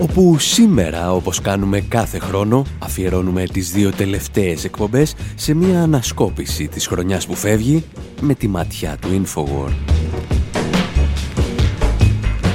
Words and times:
Όπου 0.00 0.38
σήμερα, 0.38 1.12
όπως 1.12 1.40
κάνουμε 1.40 1.80
κάθε 1.80 2.18
χρόνο, 2.18 2.64
αφιερώνουμε 2.78 3.44
τις 3.44 3.70
δύο 3.70 3.90
τελευταίες 3.90 4.64
εκπομπές 4.64 5.14
σε 5.34 5.54
μια 5.54 5.82
ανασκόπηση 5.82 6.68
της 6.68 6.86
χρονιάς 6.86 7.26
που 7.26 7.34
φεύγει 7.34 7.84
με 8.20 8.34
τη 8.34 8.48
ματιά 8.48 8.96
του 9.00 9.22
Infowar. 9.22 9.72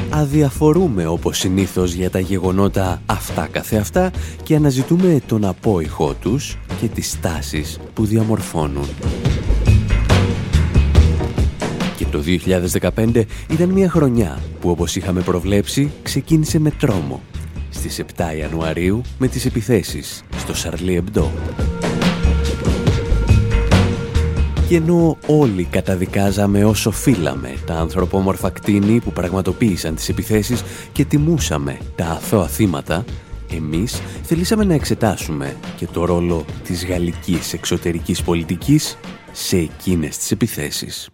Αδιαφορούμε 0.10 1.08
όπως 1.08 1.38
συνήθως 1.38 1.94
για 1.94 2.10
τα 2.10 2.20
γεγονότα 2.20 3.02
αυτά 3.06 3.48
καθεαυτά 3.52 4.12
και 4.44 4.56
αναζητούμε 4.56 5.22
τον 5.28 5.46
απόϊχό 5.46 6.14
τους 6.14 6.58
και 6.82 6.88
τις 6.88 7.12
στάσεις 7.12 7.80
που 7.94 8.06
διαμορφώνουν. 8.06 8.88
Και 11.98 12.06
το 12.06 12.24
2015 13.06 13.24
ήταν 13.50 13.70
μια 13.70 13.90
χρονιά 13.90 14.40
που 14.60 14.70
όπως 14.70 14.96
είχαμε 14.96 15.22
προβλέψει 15.22 15.92
ξεκίνησε 16.04 16.60
με 16.60 16.72
τρόμο 16.72 17.22
στις 17.76 18.04
7 18.18 18.38
Ιανουαρίου 18.38 19.02
με 19.18 19.28
τις 19.28 19.46
επιθέσεις 19.46 20.24
στο 20.38 20.56
Σαρλί 20.56 20.96
Εμπντό. 20.96 21.32
Και 24.68 24.76
ενώ 24.76 25.18
όλοι 25.28 25.64
καταδικάζαμε 25.64 26.66
όσο 26.66 26.92
φύλαμε 26.92 27.54
τα 27.66 27.74
ανθρωπόμορφα 27.74 28.50
κτίνη 28.50 29.00
που 29.00 29.12
πραγματοποίησαν 29.12 29.96
τις 29.96 30.10
επιθέσεις 30.10 30.64
και 30.92 31.06
τιμούσαμε 31.06 31.78
τα 31.96 32.06
αθώα 32.06 32.48
θύματα, 32.48 33.06
εμείς 33.54 34.02
θελήσαμε 34.24 34.64
να 34.64 34.74
εξετάσουμε 34.74 35.56
και 35.78 35.88
το 35.94 36.06
ρόλο 36.06 36.46
της 36.64 36.86
γαλλικής 36.86 37.54
εξωτερικής 37.54 38.22
πολιτικής 38.22 38.98
σε 39.32 39.58
εκείνες 39.58 40.18
τις 40.18 40.32
επιθέσεις. 40.32 41.10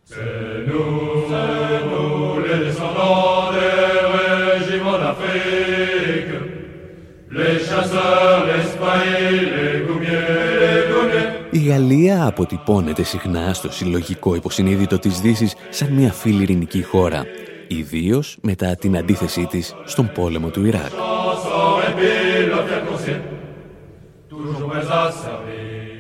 Η 11.62 11.64
Γαλλία 11.64 12.26
αποτυπώνεται 12.26 13.04
συχνά 13.04 13.54
στο 13.54 13.72
συλλογικό 13.72 14.36
υποσυνείδητο 14.36 15.00
της 15.00 15.20
δύσης 15.20 15.56
σαν 15.70 15.94
μια 15.94 16.12
φίλη 16.12 16.42
ειρηνική 16.42 16.84
χώρα, 16.84 17.26
ιδίως 17.68 18.38
μετά 18.42 18.76
την 18.76 18.98
αντίθεσή 18.98 19.46
της 19.46 19.76
στον 19.86 20.12
πόλεμο 20.14 20.50
του 20.50 20.66
Ιράκ. 20.66 20.92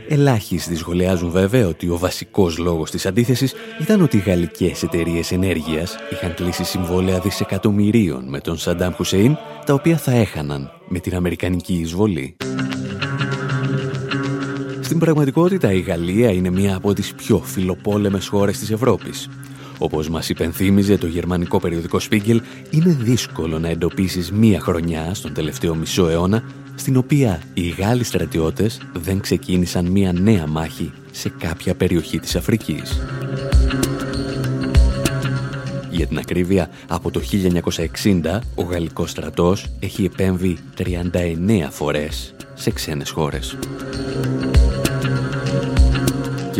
Ελάχιστοι 0.08 0.76
σχολιάζουν 0.76 1.30
βέβαια 1.30 1.68
ότι 1.68 1.90
ο 1.90 1.98
βασικός 1.98 2.58
λόγος 2.58 2.92
της 2.92 3.06
αντίθεσης 3.06 3.54
ήταν 3.82 4.02
ότι 4.02 4.18
οι 4.18 4.24
γαλλικές 4.26 4.84
εταιρείες 4.84 5.32
ενέργειας 5.32 5.96
είχαν 6.12 6.34
κλείσει 6.34 6.64
συμβόλαια 6.64 7.20
δισεκατομμυρίων 7.20 8.30
με 8.30 8.40
τον 8.40 8.58
Σαντάμ 8.58 8.94
Χουσέιν, 8.94 9.38
τα 9.66 9.74
οποία 9.74 9.98
θα 9.98 10.12
έχαναν 10.12 10.72
με 10.88 11.00
την 11.00 11.16
Αμερικανική 11.16 11.74
εισβολή. 11.74 12.36
Στην 14.92 15.04
πραγματικότητα 15.04 15.72
η 15.72 15.80
Γαλλία 15.80 16.32
είναι 16.32 16.50
μία 16.50 16.76
από 16.76 16.94
τις 16.94 17.14
πιο 17.14 17.40
φιλοπόλεμες 17.40 18.28
χώρες 18.28 18.60
της 18.60 18.72
Ευρώπης. 18.72 19.30
Όπως 19.78 20.10
μας 20.10 20.30
υπενθύμιζε 20.30 20.98
το 20.98 21.08
γερμανικό 21.08 21.60
περιοδικό 21.60 22.00
Spiegel, 22.10 22.40
είναι 22.70 22.98
δύσκολο 23.00 23.60
να 23.60 23.68
εντοπίσεις 23.68 24.32
μία 24.32 24.60
χρονιά 24.60 25.14
στον 25.14 25.34
τελευταίο 25.34 25.76
μισό 25.76 26.08
αιώνα 26.08 26.44
στην 26.76 26.98
οποία 26.98 27.42
οι 27.54 27.68
Γάλλοι 27.68 28.04
στρατιώτες 28.04 28.82
δεν 28.94 29.20
ξεκίνησαν 29.20 29.86
μία 29.86 30.14
νέα 30.14 30.48
μάχη 30.48 30.92
σε 31.12 31.30
κάποια 31.30 31.76
περιοχή 31.76 32.20
της 32.20 32.36
Αφρικής. 32.36 33.02
Για 35.92 36.08
την 36.08 36.18
ακρίβεια, 36.18 36.70
από 36.88 37.12
το 37.12 37.20
1960 37.20 38.40
ο 38.56 38.64
γαλλικός 38.64 39.10
στρατός 39.10 39.68
έχει 39.80 40.04
επέμβει 40.04 40.58
39 40.78 41.68
φορές 41.70 42.34
σε 42.54 42.72
ξένες 42.72 43.10
χώρες. 43.10 43.58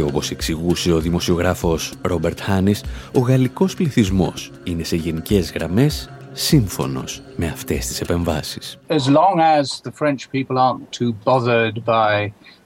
Και 0.02 0.08
όπως 0.08 0.32
εξηγούσε 0.32 0.92
ο 0.92 1.00
δημοσιογράφος 1.00 1.94
Ρόμπερτ 2.02 2.42
Χάνης, 2.42 2.84
ο 3.14 3.20
γαλλικός 3.20 3.76
πληθυσμός 3.76 4.52
είναι 4.64 4.84
σε 4.84 4.96
γενικές 4.96 5.52
γραμμές 5.52 6.10
σύμφωνος 6.32 7.22
με 7.36 7.48
αυτές 7.48 7.88
τις 7.88 8.02
επεμβάσεις. 8.02 8.78
As 8.88 8.94
long 8.94 9.40
as 9.40 9.82
the 9.84 9.92
French 10.00 10.30
people 10.32 10.58
aren't 10.58 10.92
too 11.00 11.14
bothered 11.26 11.86
by 11.86 12.26
uh, 12.26 12.61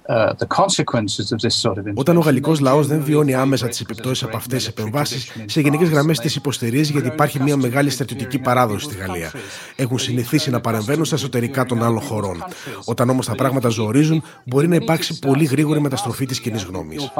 όταν 1.94 2.18
ο 2.18 2.20
γαλλικός 2.20 2.60
λαός 2.60 2.88
δεν 2.88 3.04
βιώνει 3.04 3.34
άμεσα 3.34 3.68
τις 3.68 3.80
επιπτώσεις 3.80 4.24
από 4.24 4.38
αυτές 4.38 4.58
τις 4.58 4.68
επεμβάσεις, 4.68 5.32
σε 5.46 5.62
γενικές 5.62 5.90
γραμμές 5.90 6.20
τις 6.20 6.36
υποστηρίζει 6.36 6.92
γιατί 6.92 7.08
υπάρχει 7.08 7.42
μια 7.42 7.58
μεγάλη 7.58 7.90
στρατιωτική 7.90 8.40
παράδοση 8.40 8.86
στη 8.86 8.96
Γαλλία. 8.96 9.32
Έχουν 9.76 10.00
συνηθίσει 10.00 10.50
να 10.50 10.62
παρεμβαίνουν 10.62 11.06
στα 11.06 11.16
εσωτερικά 11.16 11.66
των 11.66 11.84
άλλων 11.84 12.02
χωρών. 12.02 12.44
Όταν 12.86 13.10
όμως 13.10 13.26
τα 13.26 13.36
πράγματα 13.36 13.70
ζορίζουν, 13.70 14.24
μπορεί 14.44 14.68
να 14.68 14.76
υπάρξει 14.76 15.20
πολύ 15.20 15.46
γρήγορη 15.46 15.82
μεταστροφή 15.82 16.26
της 16.26 16.40
κοινής 16.40 16.64
γνώμης. 16.64 17.12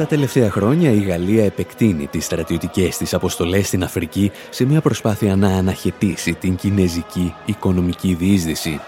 Τα 0.00 0.06
τελευταία 0.06 0.50
χρόνια 0.50 0.90
η 0.90 0.98
Γαλλία 0.98 1.44
επεκτείνει 1.44 2.06
τις 2.06 2.24
στρατιωτικές 2.24 2.96
της 2.96 3.14
αποστολές 3.14 3.66
στην 3.66 3.82
Αφρική 3.82 4.30
σε 4.50 4.64
μια 4.64 4.80
προσπάθεια 4.80 5.36
να 5.36 5.48
αναχαιτήσει 5.48 6.34
την 6.34 6.56
κινέζικη 6.56 7.34
οικονομική 7.44 8.14
διείσδυση. 8.14 8.80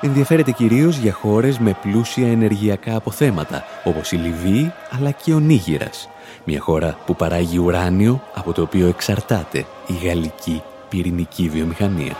Ενδιαφέρεται 0.00 0.50
κυρίως 0.50 0.96
για 0.96 1.12
χώρες 1.12 1.58
με 1.58 1.76
πλούσια 1.82 2.30
ενεργειακά 2.30 2.96
αποθέματα, 2.96 3.64
όπως 3.84 4.12
η 4.12 4.16
Λιβύη 4.16 4.72
αλλά 4.90 5.10
και 5.10 5.32
ο 5.32 5.38
Νίγηρας, 5.38 6.08
μια 6.44 6.60
χώρα 6.60 6.98
που 7.06 7.16
παράγει 7.16 7.58
ουράνιο 7.58 8.22
από 8.34 8.52
το 8.52 8.62
οποίο 8.62 8.86
εξαρτάται 8.86 9.66
η 9.86 10.06
γαλλική 10.06 10.62
πυρηνική 10.88 11.48
βιομηχανία. 11.48 12.16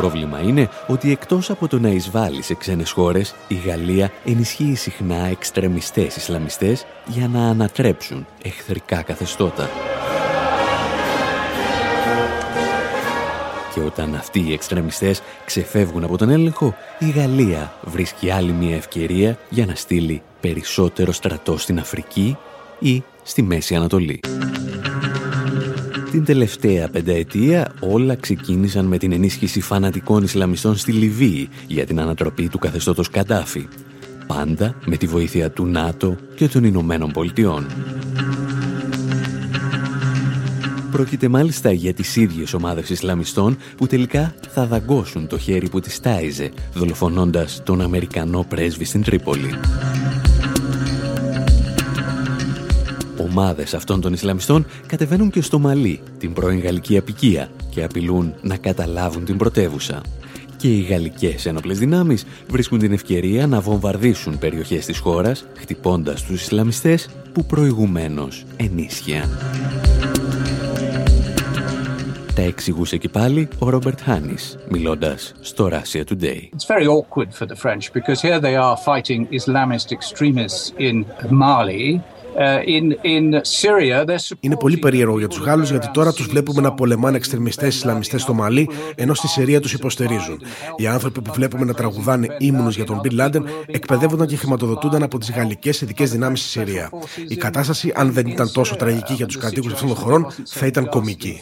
Πρόβλημα 0.00 0.40
είναι 0.40 0.68
ότι 0.86 1.10
εκτός 1.10 1.50
από 1.50 1.68
το 1.68 1.78
να 1.78 1.88
εισβάλλει 1.88 2.42
σε 2.42 2.54
ξένες 2.54 2.90
χώρες, 2.90 3.34
η 3.48 3.54
Γαλλία 3.54 4.10
ενισχύει 4.24 4.74
συχνά 4.74 5.26
εξτρεμιστές 5.26 6.16
Ισλαμιστές 6.16 6.86
για 7.06 7.28
να 7.28 7.48
ανατρέψουν 7.48 8.26
εχθρικά 8.42 9.02
καθεστώτα. 9.02 9.70
Και 13.74 13.80
όταν 13.80 14.14
αυτοί 14.14 14.40
οι 14.40 14.52
εξτρεμιστές 14.52 15.22
ξεφεύγουν 15.44 16.04
από 16.04 16.18
τον 16.18 16.28
έλεγχο, 16.28 16.74
η 16.98 17.10
Γαλλία 17.10 17.72
βρίσκει 17.82 18.30
άλλη 18.30 18.52
μια 18.52 18.76
ευκαιρία 18.76 19.38
για 19.48 19.66
να 19.66 19.74
στείλει 19.74 20.22
περισσότερο 20.40 21.12
στρατό 21.12 21.58
στην 21.58 21.78
Αφρική 21.78 22.36
ή 22.78 23.02
στη 23.22 23.42
Μέση 23.42 23.74
Ανατολή. 23.74 24.20
Την 26.18 26.26
τελευταία 26.26 26.88
πενταετία 26.88 27.72
όλα 27.80 28.14
ξεκίνησαν 28.14 28.84
με 28.84 28.98
την 28.98 29.12
ενίσχυση 29.12 29.60
φανατικών 29.60 30.22
Ισλαμιστών 30.22 30.76
στη 30.76 30.92
Λιβύη 30.92 31.48
για 31.66 31.86
την 31.86 32.00
ανατροπή 32.00 32.48
του 32.48 32.58
καθεστώτος 32.58 33.10
Καντάφη. 33.10 33.68
Πάντα 34.26 34.74
με 34.84 34.96
τη 34.96 35.06
βοήθεια 35.06 35.50
του 35.50 35.66
ΝΑΤΟ 35.66 36.16
και 36.34 36.48
των 36.48 36.64
Ηνωμένων 36.64 37.10
Πολιτειών. 37.10 37.66
Πρόκειται 40.90 41.28
μάλιστα 41.28 41.72
για 41.72 41.94
τις 41.94 42.16
ίδιες 42.16 42.54
ομάδες 42.54 42.90
Ισλαμιστών 42.90 43.56
που 43.76 43.86
τελικά 43.86 44.34
θα 44.48 44.66
δαγκώσουν 44.66 45.26
το 45.26 45.38
χέρι 45.38 45.68
που 45.68 45.80
τις 45.80 46.00
τάιζε, 46.00 46.50
δολοφονώντας 46.74 47.62
τον 47.64 47.80
Αμερικανό 47.80 48.46
πρέσβη 48.48 48.84
στην 48.84 49.02
Τρίπολη. 49.02 49.50
Ομάδες 53.20 53.74
αυτών 53.74 54.00
των 54.00 54.12
Ισλαμιστών 54.12 54.66
κατεβαίνουν 54.86 55.30
και 55.30 55.42
στο 55.42 55.58
Μαλί, 55.58 56.00
την 56.18 56.32
πρώην 56.32 56.60
Γαλλική 56.60 56.96
απικία, 56.96 57.48
και 57.70 57.84
απειλούν 57.84 58.34
να 58.42 58.56
καταλάβουν 58.56 59.24
την 59.24 59.36
πρωτεύουσα. 59.36 60.00
Και 60.56 60.68
οι 60.68 60.80
γαλλικές 60.80 61.46
ένοπλες 61.46 61.78
δυνάμεις 61.78 62.26
βρίσκουν 62.48 62.78
την 62.78 62.92
ευκαιρία 62.92 63.46
να 63.46 63.60
βομβαρδίσουν 63.60 64.38
περιοχές 64.38 64.86
της 64.86 64.98
χώρας, 64.98 65.44
χτυπώντας 65.58 66.22
τους 66.22 66.42
Ισλαμιστές 66.42 67.08
που 67.32 67.44
προηγουμένως 67.44 68.44
ενίσχυαν. 68.56 69.38
Τα 72.34 72.44
εξηγούσε 72.44 72.96
και 72.96 73.08
πάλι 73.08 73.48
ο 73.58 73.68
Ρόμπερτ 73.68 74.00
Χάνης, 74.00 74.58
μιλώντας 74.68 75.34
στο 75.40 75.68
Russia 75.72 76.02
Today. 76.12 76.40
It's 76.56 76.76
very 76.76 76.86
awkward 76.86 77.32
for 77.38 77.46
the 77.46 77.56
French 77.56 77.92
because 77.92 78.20
here 78.20 78.40
they 78.40 78.56
are 78.56 78.76
fighting 78.76 79.26
Islamist 79.30 79.88
extremists 79.98 80.72
in 80.78 81.04
Mali 81.30 81.86
ε, 81.94 82.00
Είναι 84.40 84.56
πολύ 84.56 84.76
περίεργο 84.76 85.18
για 85.18 85.28
τους 85.28 85.38
Γάλλους 85.38 85.70
γιατί 85.70 85.90
τώρα 85.90 86.12
τους 86.12 86.26
βλέπουμε 86.26 86.60
να 86.60 86.72
πολεμάνε 86.72 87.16
εξτρεμιστές 87.16 87.76
Ισλαμιστές 87.76 88.22
στο 88.22 88.34
Μαλί, 88.34 88.68
ενώ 88.94 89.14
στη 89.14 89.28
Συρία 89.28 89.60
τους 89.60 89.72
υποστηρίζουν. 89.72 90.40
Οι 90.76 90.86
άνθρωποι 90.86 91.22
που 91.22 91.32
βλέπουμε 91.32 91.64
να 91.64 91.74
τραγουδάνε 91.74 92.36
ύμνου 92.38 92.68
για 92.68 92.84
τον 92.84 93.00
Μπιν 93.02 93.12
Λάντεν 93.12 93.44
εκπαιδεύονταν 93.66 94.26
και 94.26 94.36
χρηματοδοτούνταν 94.36 95.02
από 95.02 95.18
τις 95.18 95.30
γαλλικές 95.30 95.80
ειδικές 95.80 96.10
δυνάμεις 96.10 96.40
στη 96.40 96.48
Συρία. 96.48 96.90
Η 97.28 97.36
κατάσταση, 97.36 97.92
αν 97.96 98.12
δεν 98.12 98.26
ήταν 98.26 98.52
τόσο 98.52 98.76
τραγική 98.76 99.12
για 99.12 99.26
τους 99.26 99.38
κατοίκους 99.38 99.72
αυτών 99.72 99.88
των 99.88 99.96
χωρών, 99.96 100.26
θα 100.46 100.66
ήταν 100.66 100.88
κομική. 100.88 101.40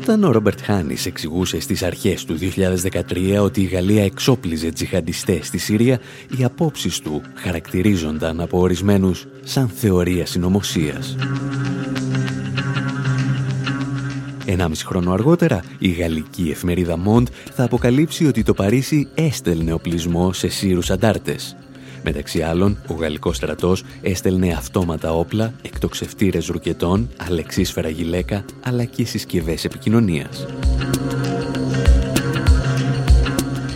Όταν 0.00 0.24
ο 0.24 0.30
Ρόμπερτ 0.30 0.58
Χάνης 0.62 1.06
εξηγούσε 1.06 1.60
στις 1.60 1.82
αρχές 1.82 2.24
του 2.24 2.38
2013 2.38 3.38
ότι 3.42 3.60
η 3.60 3.64
Γαλλία 3.64 4.04
εξόπλιζε 4.04 4.70
τζιχαντιστές 4.70 5.46
στη 5.46 5.58
Συρία, 5.58 6.00
οι 6.38 6.44
απόψεις 6.44 6.98
του 6.98 7.22
χαρακτηρίζονταν 7.34 8.40
από 8.40 8.58
ορισμένους 8.58 9.26
σαν 9.42 9.68
θεωρία 9.68 10.26
συνωμοσίας. 10.26 11.16
Ενάμιση 14.46 14.86
χρόνο 14.86 15.12
αργότερα, 15.12 15.62
η 15.78 15.88
γαλλική 15.88 16.50
εφημερίδα 16.50 16.98
Mond 17.06 17.26
θα 17.54 17.64
αποκαλύψει 17.64 18.26
ότι 18.26 18.42
το 18.42 18.54
Παρίσι 18.54 19.08
έστελνε 19.14 19.72
οπλισμό 19.72 20.32
σε 20.32 20.48
Σύρους 20.48 20.90
αντάρτες 20.90 21.56
Μεταξύ 22.02 22.42
άλλων, 22.42 22.78
ο 22.86 22.94
γαλλικός 22.94 23.36
στρατός 23.36 23.84
έστελνε 24.02 24.52
αυτόματα 24.52 25.12
όπλα, 25.12 25.52
εκτοξευτήρες 25.62 26.46
ρουκετών, 26.46 27.08
αλεξίσφαιρα 27.16 27.88
γυλαίκα, 27.88 28.44
αλλά 28.64 28.84
και 28.84 29.04
συσκευές 29.04 29.64
επικοινωνίας. 29.64 30.46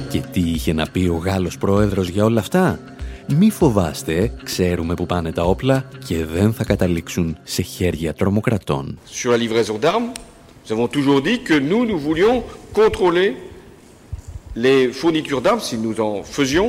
Και 0.08 0.22
τι 0.32 0.40
είχε 0.40 0.72
να 0.72 0.86
πει 0.86 1.08
ο 1.08 1.16
Γάλλος 1.16 1.58
πρόεδρος 1.58 2.08
για 2.08 2.24
όλα 2.24 2.40
αυτά; 2.40 2.78
Μη 3.26 3.50
φοβάστε, 3.50 4.32
ξέρουμε 4.42 4.94
που 4.94 5.06
πάνε 5.06 5.32
τα 5.32 5.42
όπλα 5.42 5.84
και 6.06 6.24
δεν 6.24 6.52
θα 6.52 6.64
καταλήξουν 6.64 7.36
σε 7.42 7.62
χέρια 7.62 8.14
τρομοκρατών. 8.14 8.98
Sur 9.22 9.30
la 9.30 9.36
livraison 9.36 9.78
d'armes, 9.80 10.12
nous 10.62 10.72
avons 10.76 10.88
toujours 10.88 11.20
dit 11.22 11.38
que 11.48 11.56
nous, 11.70 11.82
nous 11.90 12.00
voulions 12.08 12.42
contrôler 12.72 13.28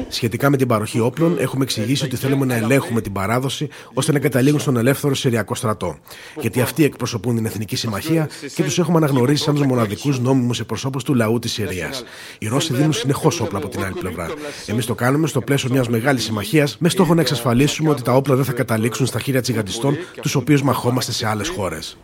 Σχετικά 0.10 0.50
με 0.50 0.58
την 0.58 0.68
παροχή 0.68 1.00
όπλων, 1.00 1.38
έχουμε 1.40 1.64
εξηγήσει 1.64 2.06
ότι 2.06 2.16
θέλουμε 2.16 2.46
να 2.46 2.56
ελέγχουμε 2.56 3.02
την 3.02 3.12
παράδοση 3.12 3.68
ώστε 3.94 4.12
να 4.12 4.20
καταλήγουν 4.20 4.60
στον 4.60 4.78
ελεύθερο 4.78 5.16
Συριακό 5.16 5.56
στρατό. 5.56 5.98
Γιατί 6.40 6.62
αυτοί 6.62 6.84
εκπροσωπούν 6.84 7.36
την 7.36 7.46
Εθνική 7.46 7.76
Συμμαχία 7.76 8.30
και 8.56 8.64
τους 8.64 8.80
έχουμε 8.80 8.98
αναγνωρίσει 8.98 9.44
σαν 9.44 9.56
τους 9.56 9.66
μοναδικούς 9.66 10.20
νόμιμους 10.20 10.60
εκπροσώπους 10.60 11.04
του 11.04 11.14
λαού 11.14 11.40
της 11.40 11.52
Συρίας. 11.52 12.04
Οι 12.40 12.48
Ρώσοι 12.48 12.74
δίνουν 12.74 12.94
συνεχώς 12.94 13.40
όπλα 13.40 13.58
από 13.58 13.68
την 13.68 13.84
άλλη 13.84 13.94
πλευρά. 14.00 14.30
Εμείς 14.66 14.86
το 14.86 14.96
κάνουμε 14.96 15.28
στο 15.28 15.42
πλαίσιο 15.42 15.70
μιας 15.72 15.90
μεγάλης 15.90 16.24
συμμαχίας 16.24 16.78
με 16.80 16.90
στόχο 16.90 17.14
να 17.14 17.22
εξασφαλίσουμε 17.22 17.90
ότι 17.90 18.02
τα 18.02 18.14
όπλα 18.16 18.36
δεν 18.36 18.46
θα 18.46 18.54
καταλήξουν 18.54 19.06
στα 19.06 19.20
χέρια 19.20 19.42
τσιγαντιστών, 19.42 19.98
τους 20.22 20.36
οποίους 20.36 20.62
μαχόμαστε 20.62 21.12
σε 21.12 21.28
άλλες 21.28 21.48
χώρες. 21.48 21.98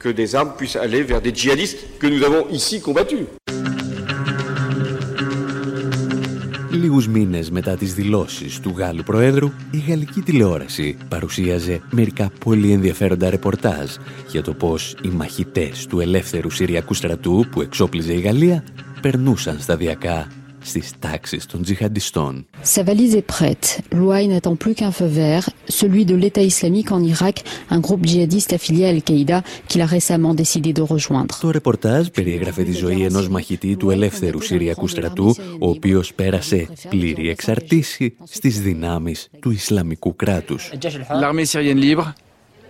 Λίγους 6.92 7.08
μήνες 7.08 7.52
μετά 7.52 7.76
τις 7.76 7.94
δηλώσεις 7.94 8.60
του 8.60 8.74
Γάλλου 8.78 9.04
Προέδρου, 9.04 9.52
η 9.72 9.84
γαλλική 9.88 10.22
τηλεόραση 10.22 10.98
παρουσίαζε 11.10 11.82
μερικά 11.92 12.32
πολύ 12.46 12.72
ενδιαφέροντα 12.72 13.30
ρεπορτάζ 13.30 13.90
για 14.32 14.42
το 14.42 14.54
πώς 14.54 14.96
οι 15.02 15.08
μαχητές 15.08 15.86
του 15.86 16.00
ελεύθερου 16.00 16.50
Συριακού 16.50 16.94
στρατού 16.94 17.46
που 17.52 17.62
εξόπλιζε 17.62 18.14
η 18.14 18.20
Γαλλία 18.20 18.64
περνούσαν 19.02 19.60
σταδιακά 19.60 20.28
στις 20.63 20.93
τάξεις 20.99 21.47
των 21.47 21.63
τζιχαντιστών. 21.63 22.47
Sa 22.75 22.83
valise 22.83 23.15
est 23.21 23.29
prête. 23.39 23.67
L'Ouai 23.97 24.23
n'attend 24.33 24.57
plus 24.65 24.75
qu'un 24.79 24.95
feu 24.99 25.09
vert, 25.23 25.45
celui 25.81 26.03
de 26.11 26.17
l'État 26.23 26.45
islamique 26.53 26.91
en 26.97 27.03
Irak, 27.13 27.37
un 27.77 27.81
groupe 27.87 28.05
djihadiste 28.09 28.53
affilié 28.59 28.85
à 28.87 28.91
Al-Qaïda 28.97 29.39
qu'il 29.69 29.81
a 29.87 29.89
récemment 29.99 30.35
décidé 30.43 30.71
de 30.73 30.83
rejoindre. 30.83 31.35
Το 31.41 31.51
ρεπορτάζ 31.51 32.07
περιέγραφε 32.09 32.63
τη 32.63 32.73
ζωή 32.73 33.03
ενός 33.03 33.29
μαχητή 33.29 33.77
του 33.77 33.91
ελεύθερου 33.91 34.41
Συριακού 34.41 34.89
στρατού, 34.89 35.35
ο 35.61 35.69
οποίος 35.69 36.15
πέρασε 36.15 36.67
πλήρη 36.89 37.29
εξαρτήση 37.29 38.17
στις 38.25 38.61
δυνάμεις 38.61 39.29
του 39.41 39.51
Ισλαμικού 39.51 40.17
κράτους. 40.17 40.73
L'armée 41.21 41.45
syrienne 41.45 41.81
libre 41.81 42.07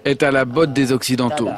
est 0.04 0.22
à 0.22 0.30
la 0.30 0.44
botte 0.44 0.72
des 0.72 0.92
Occidentaux. 0.92 1.50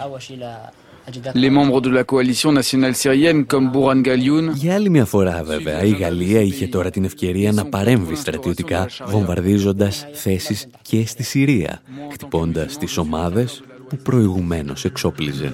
Les 1.33 1.49
membres 1.49 1.81
de 1.81 1.89
la 1.89 2.03
coalition 2.03 2.51
nationale 2.51 2.95
syrienne 2.95 3.45
comme 3.45 3.71
Bouran 3.71 4.01
Galioun. 4.01 4.53
Για 4.53 4.73
άλλη 4.73 4.89
μια 4.89 5.05
φορά 5.05 5.43
βέβαια 5.43 5.83
η 5.83 5.89
Γαλλία 5.89 6.41
είχε 6.41 6.67
τώρα 6.67 6.89
την 6.89 7.03
ευκαιρία 7.03 7.51
να 7.51 7.65
παρέμβει 7.65 8.15
στρατιωτικά 8.15 8.89
βομβαρδίζοντας 9.05 10.05
θέσεις 10.13 10.67
και 10.81 11.05
στη 11.05 11.23
Συρία, 11.23 11.81
χτυπώντας 12.11 12.77
τις 12.77 12.97
ομάδες 12.97 13.63
που 13.89 13.97
προηγουμένως 13.97 14.85
εξόπλιζε. 14.85 15.53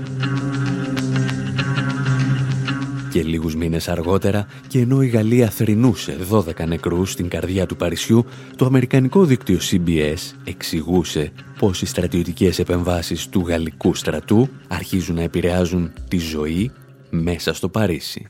Και 3.11 3.23
λίγους 3.23 3.55
μήνες 3.55 3.87
αργότερα, 3.87 4.47
και 4.67 4.79
ενώ 4.79 5.01
η 5.01 5.07
Γαλλία 5.07 5.49
θρυνούσε 5.49 6.17
12 6.31 6.65
νεκρούς 6.67 7.11
στην 7.11 7.29
καρδιά 7.29 7.65
του 7.65 7.75
Παρισιού, 7.75 8.25
το 8.55 8.65
αμερικανικό 8.65 9.23
δίκτυο 9.23 9.59
CBS 9.71 10.33
εξηγούσε 10.43 11.31
πως 11.59 11.81
οι 11.81 11.85
στρατιωτικές 11.85 12.59
επεμβάσεις 12.59 13.29
του 13.29 13.43
γαλλικού 13.47 13.95
στρατού 13.95 14.49
αρχίζουν 14.67 15.15
να 15.15 15.21
επηρεάζουν 15.21 15.93
τη 16.07 16.17
ζωή 16.17 16.71
μέσα 17.09 17.53
στο 17.53 17.69
Παρίσι. 17.69 18.27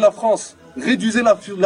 la 0.00 0.12
France, 0.20 0.44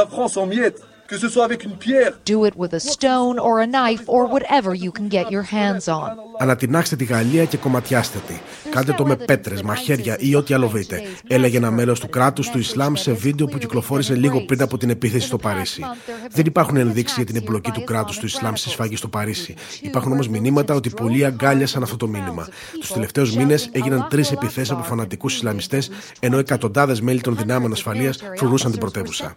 la 0.01 0.07
France 0.07 0.37
en 0.43 0.47
miettes. 0.47 0.83
que 1.07 1.19
ce 1.19 1.29
soit 1.29 1.45
avec 1.45 1.65
une 1.65 1.77
pierre. 1.77 2.13
Do 2.25 2.45
it 2.47 2.57
with 2.57 2.73
a 2.73 2.81
stone 2.81 3.39
or 3.39 3.61
a 3.61 3.67
knife 3.67 4.05
or 4.09 4.23
whatever 4.27 4.75
you 4.75 4.91
can 4.91 5.09
get 5.09 5.31
your 5.31 5.43
hands 5.43 5.87
on. 5.89 6.09
Ανατινάξτε 6.39 6.97
τη 6.97 7.05
Γαλλία 7.05 7.45
και 7.45 7.57
κομματιάστε 7.57 8.19
τη. 8.27 8.35
Κάντε 8.71 8.93
το 8.93 9.07
με 9.07 9.17
πέτρες, 9.17 9.63
μαχαίρια 9.63 10.17
ή 10.19 10.35
ό,τι 10.35 10.55
άλλο 10.55 10.69
βρείτε. 10.69 11.03
Έλεγε 11.27 11.57
ένα 11.57 11.71
μέλος 11.71 12.01
του 12.01 12.09
κράτους 12.09 12.51
του 12.51 12.59
Ισλάμ 12.59 12.95
σε 12.95 13.13
βίντεο 13.13 13.47
που 13.47 13.59
κυκλοφόρησε 13.59 14.15
λίγο 14.15 14.41
πριν 14.41 14.63
από 14.63 14.79
την 14.79 14.91
επίθεση 14.91 15.27
στο 15.27 15.37
Παρίσι. 15.37 15.83
Δεν 16.31 16.47
υπάρχουν 16.47 16.77
ενδείξεις 16.77 17.17
για 17.17 17.27
την 17.27 17.37
εμπλοκή 17.37 17.71
του 17.71 17.85
κράτους 17.85 18.19
του 18.19 18.27
Ισλάμ 18.27 18.55
στη 18.55 18.69
σφαγή 18.69 18.97
στο 18.97 19.09
Παρίσι. 19.09 19.55
Υπάρχουν 19.81 20.13
όμως 20.13 20.29
μηνύματα 20.29 20.75
ότι 20.75 20.91
πολλοί 20.91 21.25
αγκάλιασαν 21.25 21.83
αυτό 21.83 21.97
το 21.97 22.09
μήνυμα. 22.09 22.49
Τους 22.81 22.93
τελευταίους 22.93 23.37
μήνες 23.37 23.69
έγιναν 23.73 24.07
τρεις 24.11 24.31
επιθέσεις 24.31 24.71
από 24.71 24.83
φανατικούς 24.83 25.35
Ισλαμιστές, 25.35 25.91
ενώ 26.21 26.39
εκατοντάδες 26.39 27.01
μέλη 27.01 27.21
των 27.21 27.37
δυνάμεων 27.37 27.73
ασφαλείας 27.73 28.19
φρουρούσαν 28.37 28.71
την 28.71 28.81
πρωτεύουσα. 28.81 29.35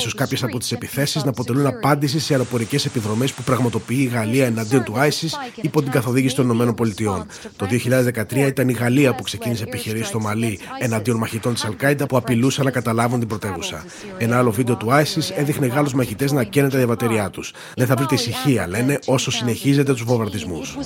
σω 0.00 0.10
κάποιες 0.16 0.42
από 0.42 0.58
τις 0.58 0.72
επιθέσεις 0.72 1.24
να 1.24 1.30
αποτελούν 1.30 1.66
απάντηση 1.66 2.18
σε 2.18 2.32
αεροπορικές 2.32 2.84
επιδρομές 2.84 3.32
που 3.32 3.42
πραγματοποιεί 3.42 3.98
η 4.00 4.14
Γαλλία 4.14 4.46
εναντίον 4.46 4.84
του 4.84 4.94
ISIS 4.96 5.60
υπό 5.60 5.82
την 5.82 5.90
καθοδήγηση 5.90 6.34
των 6.46 6.68
ΗΠΑ. 6.68 7.26
Το 7.56 7.66
2013 7.66 8.46
ήταν 8.46 8.68
η 8.68 8.72
Γαλλία 8.72 9.14
που 9.14 9.22
ξεκίνησε 9.22 9.62
επιχειρήσεις 9.62 10.06
στο 10.06 10.20
Μαλί 10.20 10.58
εναντίον 10.78 11.16
μαχητών 11.16 11.54
της 11.54 11.64
Αλκάιντα 11.64 12.06
που 12.06 12.16
απειλούσαν 12.16 12.64
να 12.64 12.70
καταλάβουν 12.70 13.18
την 13.18 13.28
πρωτεύουσα. 13.28 13.84
Ένα 14.18 14.38
άλλο 14.38 14.50
βίντεο 14.50 14.76
του 14.76 14.86
ISIS 14.90 15.36
έδειχνε 15.36 15.66
Γάλλους 15.66 15.94
μαχητές 15.94 16.32
να 16.32 16.44
καίνε 16.44 16.68
τα 16.68 16.76
διαβατήριά 16.76 17.30
τους. 17.30 17.52
Δεν 17.76 17.86
θα 17.86 17.94
βρείτε 17.94 18.14
ησυχία, 18.14 18.68
λένε, 18.68 18.98
όσο 19.06 19.30
συνεχίζετε 19.30 19.92
τους 19.92 20.04
βομβαρδισμούς. 20.04 20.76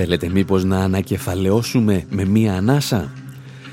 Θέλετε 0.00 0.28
μήπως 0.28 0.64
να 0.64 0.78
ανακεφαλαιώσουμε 0.78 2.04
με 2.08 2.24
μία 2.24 2.54
ανάσα; 2.54 3.12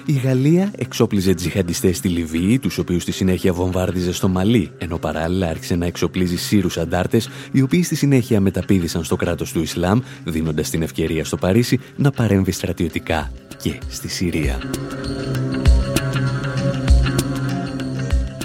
Η 0.07 0.13
Γαλλία 0.13 0.71
εξόπλιζε 0.75 1.33
τζιχαντιστές 1.33 1.97
στη 1.97 2.07
Λιβύη, 2.07 2.59
τους 2.59 2.77
οποίους 2.77 3.01
στη 3.01 3.11
συνέχεια 3.11 3.53
βομβάρδιζε 3.53 4.13
στο 4.13 4.27
Μαλί, 4.27 4.71
ενώ 4.77 4.97
παράλληλα 4.97 5.47
άρχισε 5.47 5.75
να 5.75 5.85
εξοπλίζει 5.85 6.37
Σύρους 6.37 6.77
αντάρτες, 6.77 7.29
οι 7.51 7.61
οποίοι 7.61 7.83
στη 7.83 7.95
συνέχεια 7.95 8.39
μεταπίδησαν 8.39 9.03
στο 9.03 9.15
κράτος 9.15 9.51
του 9.51 9.61
Ισλάμ, 9.61 9.99
δίνοντας 10.23 10.69
την 10.69 10.81
ευκαιρία 10.81 11.25
στο 11.25 11.37
Παρίσι 11.37 11.79
να 11.95 12.11
παρέμβει 12.11 12.51
στρατιωτικά 12.51 13.31
και 13.61 13.79
στη 13.87 14.07
Συρία. 14.07 14.59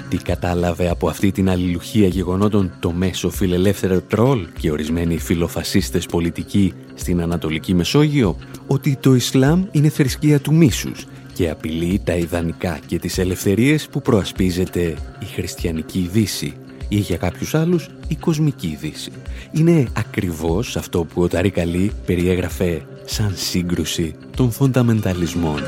Τι 0.09 0.17
κατάλαβε 0.17 0.89
από 0.89 1.09
αυτή 1.09 1.31
την 1.31 1.49
αλληλουχία 1.49 2.07
γεγονότων 2.07 2.71
το 2.79 2.91
μέσο 2.91 3.29
φιλελεύθερο 3.29 4.01
τρόλ 4.01 4.47
και 4.59 4.71
ορισμένοι 4.71 5.17
φιλοφασίστες 5.17 6.05
πολιτικοί 6.05 6.73
στην 6.93 7.21
Ανατολική 7.21 7.73
Μεσόγειο; 7.73 8.37
Ότι 8.67 8.97
το 9.01 9.15
Ισλάμ 9.15 9.63
είναι 9.71 9.89
θρησκεία 9.89 10.39
του 10.39 10.53
μίσους 10.53 11.05
και 11.40 11.50
απειλεί 11.50 12.00
τα 12.04 12.14
ιδανικά 12.14 12.78
και 12.86 12.98
τις 12.98 13.18
ελευθερίες 13.18 13.88
που 13.88 14.02
προασπίζεται 14.02 14.94
η 15.20 15.24
χριστιανική 15.34 16.08
δύση 16.12 16.54
ή 16.88 16.96
για 16.96 17.16
κάποιους 17.16 17.54
άλλους 17.54 17.88
η 18.08 18.14
κοσμική 18.14 18.76
δύση. 18.80 19.12
Είναι 19.52 19.86
ακριβώς 19.96 20.76
αυτό 20.76 21.04
που 21.04 21.22
ο 21.22 21.28
Ταρίκαλή 21.28 21.92
περιέγραφε 22.06 22.82
σαν 23.04 23.32
σύγκρουση 23.36 24.14
των 24.36 24.50
φονταμενταλισμών. 24.50 25.62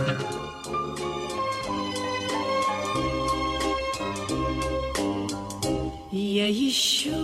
Я 6.41 6.47
еще 6.47 7.17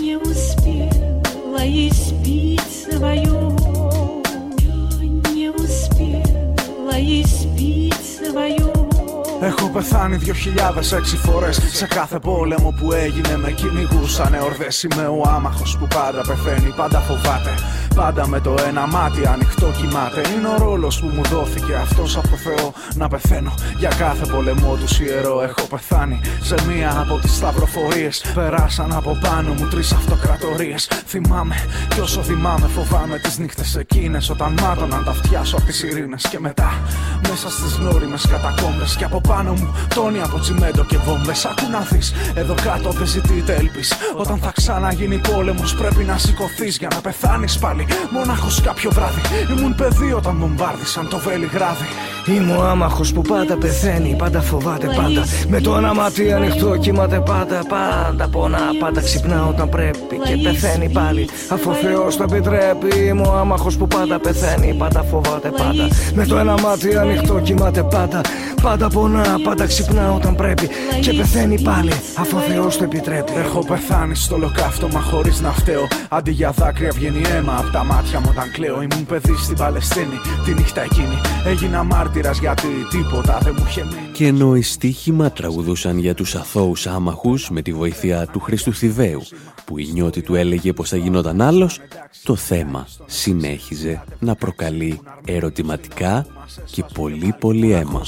не 0.00 0.16
успела 0.16 1.62
испить 1.64 2.60
свою, 2.60 3.33
Έχω 9.41 9.69
πεθάνει 9.69 10.15
δυο 10.15 10.33
χιλιάδες 10.33 10.91
έξι 10.91 11.17
φορές 11.17 11.59
Σε 11.71 11.87
κάθε 11.87 12.19
πόλεμο 12.19 12.73
που 12.79 12.91
έγινε. 12.93 13.37
Με 13.37 13.51
κυνηγούσανε 13.51 14.39
ορδές. 14.41 14.83
Είμαι 14.83 15.07
ο 15.07 15.21
άμαχος 15.25 15.77
που 15.77 15.87
πάντα 15.87 16.21
πεθαίνει, 16.27 16.73
πάντα 16.75 16.99
φοβάται 16.99 17.49
Πάντα 17.95 18.27
με 18.27 18.39
το 18.39 18.55
ένα 18.67 18.87
μάτι 18.87 19.27
ανοιχτό 19.27 19.71
κοιμάται. 19.77 20.21
Είναι 20.35 20.47
ο 20.47 20.57
ρόλος 20.57 20.99
που 20.99 21.07
μου 21.13 21.21
δόθηκε 21.23 21.73
αυτός 21.75 22.17
από 22.17 22.27
το 22.27 22.35
Θεό 22.35 22.73
Να 22.95 23.07
πεθαίνω. 23.07 23.53
Για 23.77 23.89
κάθε 23.97 24.25
πολεμό 24.25 24.75
του 24.75 25.03
ιερό 25.03 25.41
Έχω 25.41 25.67
πεθάνει. 25.69 26.19
Σε 26.41 26.55
μία 26.67 26.99
από 26.99 27.19
τις 27.21 27.35
σταυροφορίες 27.35 28.23
Περάσαν 28.33 28.93
από 28.93 29.17
πάνω 29.21 29.53
μου 29.53 29.67
τρεις 29.67 29.91
αυτοκρατορίες. 29.91 30.87
Θυμάμαι 31.07 31.55
κι 31.93 31.99
όσο 31.99 32.21
θυμάμαι 32.21 32.67
φοβάμαι 32.67 33.19
τις 33.19 33.37
νύχτες 33.37 33.75
εκείνες 33.75 34.29
Όταν 34.29 34.55
μάτωναν 34.61 35.03
τα 35.03 35.13
φτιάσω 35.13 35.55
από 35.57 35.65
τις 35.65 35.83
ειρήνες. 35.83 36.27
Και 36.27 36.39
μετά 36.39 36.73
μέσα 37.29 37.49
στις 37.49 37.73
γνώριμες 37.73 38.27
κατακόμπες 38.27 38.95
Και 38.95 39.03
από 39.03 39.21
πάνω 39.21 39.53
μου 39.53 39.75
τόνι 39.95 40.21
από 40.21 40.39
τσιμέντο 40.39 40.83
και 40.85 40.97
βόμβες. 40.97 41.45
Άκου 41.45 41.69
να 41.71 41.79
δεις, 41.79 42.13
εδώ 42.33 42.53
κάτω 42.63 42.89
δεν 42.89 43.07
ζητείτε 43.07 43.53
έλπις 43.55 43.93
Όταν 44.15 44.37
θα 44.37 44.51
ξαναγίνει 44.55 45.17
πόλεμος 45.17 45.75
πρέπει 45.75 46.03
να 46.03 46.17
σηκωθείς 46.17 46.77
για 46.77 46.87
να 46.93 47.01
πεθάνεις 47.01 47.57
πάλι 47.57 47.84
Μονάχος 48.09 48.61
κάποιο 48.61 48.91
βράδυ. 48.91 49.21
Ήμουν 49.57 49.75
παιδί 49.75 50.13
όταν 50.13 50.37
βομβάρδισαν 50.37 51.09
το 51.09 51.17
Βελιγράδι 51.17 51.85
Είμαι 52.27 52.55
ο 52.55 52.63
άμαχος 52.63 53.13
που 53.13 53.21
πάντα 53.21 53.57
πεθαίνει, 53.57 54.15
πάντα 54.17 54.41
φοβάται 54.41 54.87
πάντα. 54.87 55.25
Με 55.47 55.61
το 55.61 55.75
ένα 55.75 55.93
μάτι 55.93 56.31
ανοιχτό 56.33 56.77
κοιμάται 56.77 57.19
πάντα, 57.25 57.61
πάντα 57.67 58.27
πονά 58.27 58.59
Πάντα 58.79 59.01
ξυπνά 59.01 59.45
όταν 59.45 59.69
πρέπει 59.69 60.19
και 60.25 60.37
πεθαίνει 60.43 60.89
πάλι. 60.89 61.29
Αφού 61.49 61.69
ο 61.69 61.73
Θεός 61.73 62.17
το 62.17 62.23
επιτρέπει 62.23 63.07
Είμαι 63.07 63.27
ο 63.27 63.33
άμαχος 63.33 63.77
που 63.77 63.87
πάντα 63.87 64.19
πεθαίνει, 64.19 64.73
πάντα 64.73 65.03
φοβάται 65.03 65.49
πάντα. 65.49 65.87
Με 66.13 66.25
το 66.25 66.37
ένα 66.37 66.59
μάτι 66.61 66.97
ανοιχτό 66.97 67.39
κοιμάται 67.39 67.83
πάντα. 67.83 68.21
Πάντα 68.61 68.89
πονά, 68.89 69.39
πάντα 69.43 69.65
ξυπνά 69.65 70.13
όταν 70.13 70.35
πρέπει 70.35 70.69
Και 70.99 71.13
πεθαίνει 71.13 71.61
πάλι, 71.61 71.91
αφού 72.17 72.37
ο 72.37 72.39
Θεός 72.39 72.77
το 72.77 72.83
επιτρέπει. 72.83 73.31
Έχω 73.45 73.65
πεθάνει 73.65 74.15
στο 74.15 74.37
λοκαύτωμα 74.37 74.99
χωρίς 74.99 75.41
να 75.41 75.51
φταίω. 75.51 75.87
Αντί 76.09 76.31
για 76.31 76.51
δάκρυα 76.51 76.91
βγαίνει 76.93 77.21
αίμα 77.35 77.55
από 77.57 77.71
τα 77.71 77.83
μάτια 77.83 78.19
μου 78.19 78.27
όταν 78.29 78.51
κλαίω. 78.51 78.81
Ήμουν 78.81 79.05
παιδί 79.05 79.35
στην 79.43 79.57
Παλαιστίνη, 79.57 80.19
τη 80.45 80.53
νύχτα 80.53 80.81
εκείνη. 80.81 81.21
Έγινα 81.45 81.83
μάρτυρας 82.15 82.39
γιατί 82.39 82.67
τίποτα 82.89 83.39
δεν 83.43 83.55
μου 83.57 83.65
είχε 83.67 83.83
μείνει 83.83 84.09
Και 84.13 84.25
ενώ 84.25 84.55
οι 84.55 84.61
στοίχημα 84.61 85.31
τραγουδούσαν 85.31 85.97
για 85.97 86.13
τους 86.13 86.35
αθώους 86.35 86.87
άμαχους 86.87 87.49
Με 87.49 87.61
τη 87.61 87.73
βοήθεια 87.73 88.27
του 88.27 88.39
Χριστού 88.39 88.73
Θηβαίου 88.73 89.21
Που 89.65 89.77
η 89.77 89.89
νιώτη 89.93 90.21
του 90.21 90.35
έλεγε 90.35 90.73
πως 90.73 90.89
θα 90.89 90.97
γινόταν 90.97 91.41
άλλος 91.41 91.79
Το 92.23 92.35
θέμα 92.35 92.87
συνέχιζε 93.05 94.03
να 94.19 94.35
προκαλεί 94.35 94.99
ερωτηματικά 95.25 96.25
και 96.71 96.83
πολύ 96.93 97.35
πολύ 97.39 97.71
αίμα. 97.71 98.01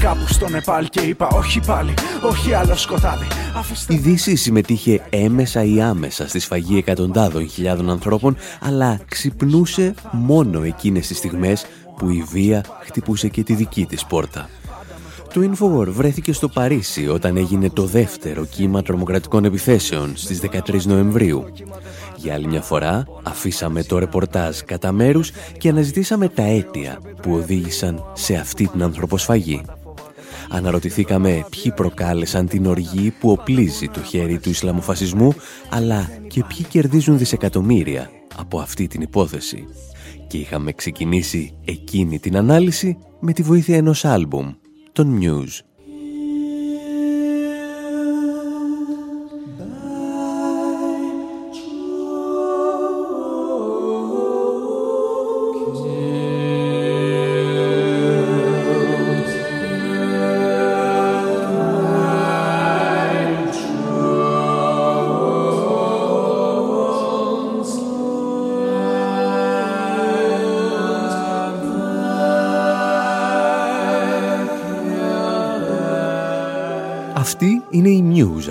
Κάπου 0.00 0.26
στο 0.26 0.48
Νεπάλ 0.48 0.88
και 0.88 1.00
είπα 1.00 1.28
όχι 1.28 1.60
πάλι, 1.66 1.94
όχι 2.22 2.52
άλλο 2.52 2.76
σκοτάδι. 2.76 3.26
Η 3.88 3.96
Δύση 3.96 4.36
συμμετείχε 4.36 5.06
έμεσα 5.10 5.64
ή 5.64 5.80
άμεσα 5.80 6.28
στη 6.28 6.38
σφαγή 6.38 6.78
εκατοντάδων 6.78 7.48
χιλιάδων 7.48 7.90
ανθρώπων, 7.90 8.36
αλλά 8.60 9.00
ξυπνούσε 9.08 9.94
μόνο 10.12 10.62
εκείνες 10.62 11.06
τις 11.06 11.16
στιγμές 11.16 11.66
που 11.98 12.10
η 12.10 12.24
βία 12.30 12.64
χτυπούσε 12.84 13.28
και 13.28 13.42
τη 13.42 13.54
δική 13.54 13.86
της 13.86 14.04
πόρτα. 14.04 14.48
Το 15.32 15.50
Infowar 15.50 15.86
βρέθηκε 15.86 16.32
στο 16.32 16.48
Παρίσι 16.48 17.08
όταν 17.08 17.36
έγινε 17.36 17.70
το 17.70 17.84
δεύτερο 17.84 18.44
κύμα 18.44 18.82
τρομοκρατικών 18.82 19.44
επιθέσεων 19.44 20.12
στις 20.16 20.40
13 20.40 20.82
Νοεμβρίου. 20.82 21.44
Για 22.16 22.34
άλλη 22.34 22.46
μια 22.46 22.62
φορά 22.62 23.06
αφήσαμε 23.22 23.82
το 23.82 23.98
ρεπορτάζ 23.98 24.58
κατά 24.58 24.92
μέρους 24.92 25.30
και 25.58 25.68
αναζητήσαμε 25.68 26.28
τα 26.28 26.42
αίτια 26.42 26.98
που 27.22 27.32
οδήγησαν 27.32 28.04
σε 28.12 28.34
αυτή 28.34 28.66
την 28.66 28.82
ανθρωποσφαγή. 28.82 29.62
Αναρωτηθήκαμε 30.50 31.44
ποιοι 31.50 31.72
προκάλεσαν 31.72 32.48
την 32.48 32.66
οργή 32.66 33.10
που 33.20 33.30
οπλίζει 33.30 33.88
το 33.88 34.02
χέρι 34.02 34.38
του 34.38 34.48
Ισλαμοφασισμού, 34.48 35.34
αλλά 35.70 36.10
και 36.28 36.44
ποιοι 36.44 36.64
κερδίζουν 36.64 37.18
δισεκατομμύρια 37.18 38.10
από 38.36 38.58
αυτή 38.58 38.86
την 38.86 39.00
υπόθεση. 39.00 39.66
Και 40.28 40.38
είχαμε 40.38 40.72
ξεκινήσει 40.72 41.58
εκείνη 41.64 42.18
την 42.18 42.36
ανάλυση 42.36 42.98
με 43.20 43.32
τη 43.32 43.42
βοήθεια 43.42 43.76
ενός 43.76 44.04
άλμπουμ, 44.04 44.52
τον 44.92 45.18
News. 45.22 45.67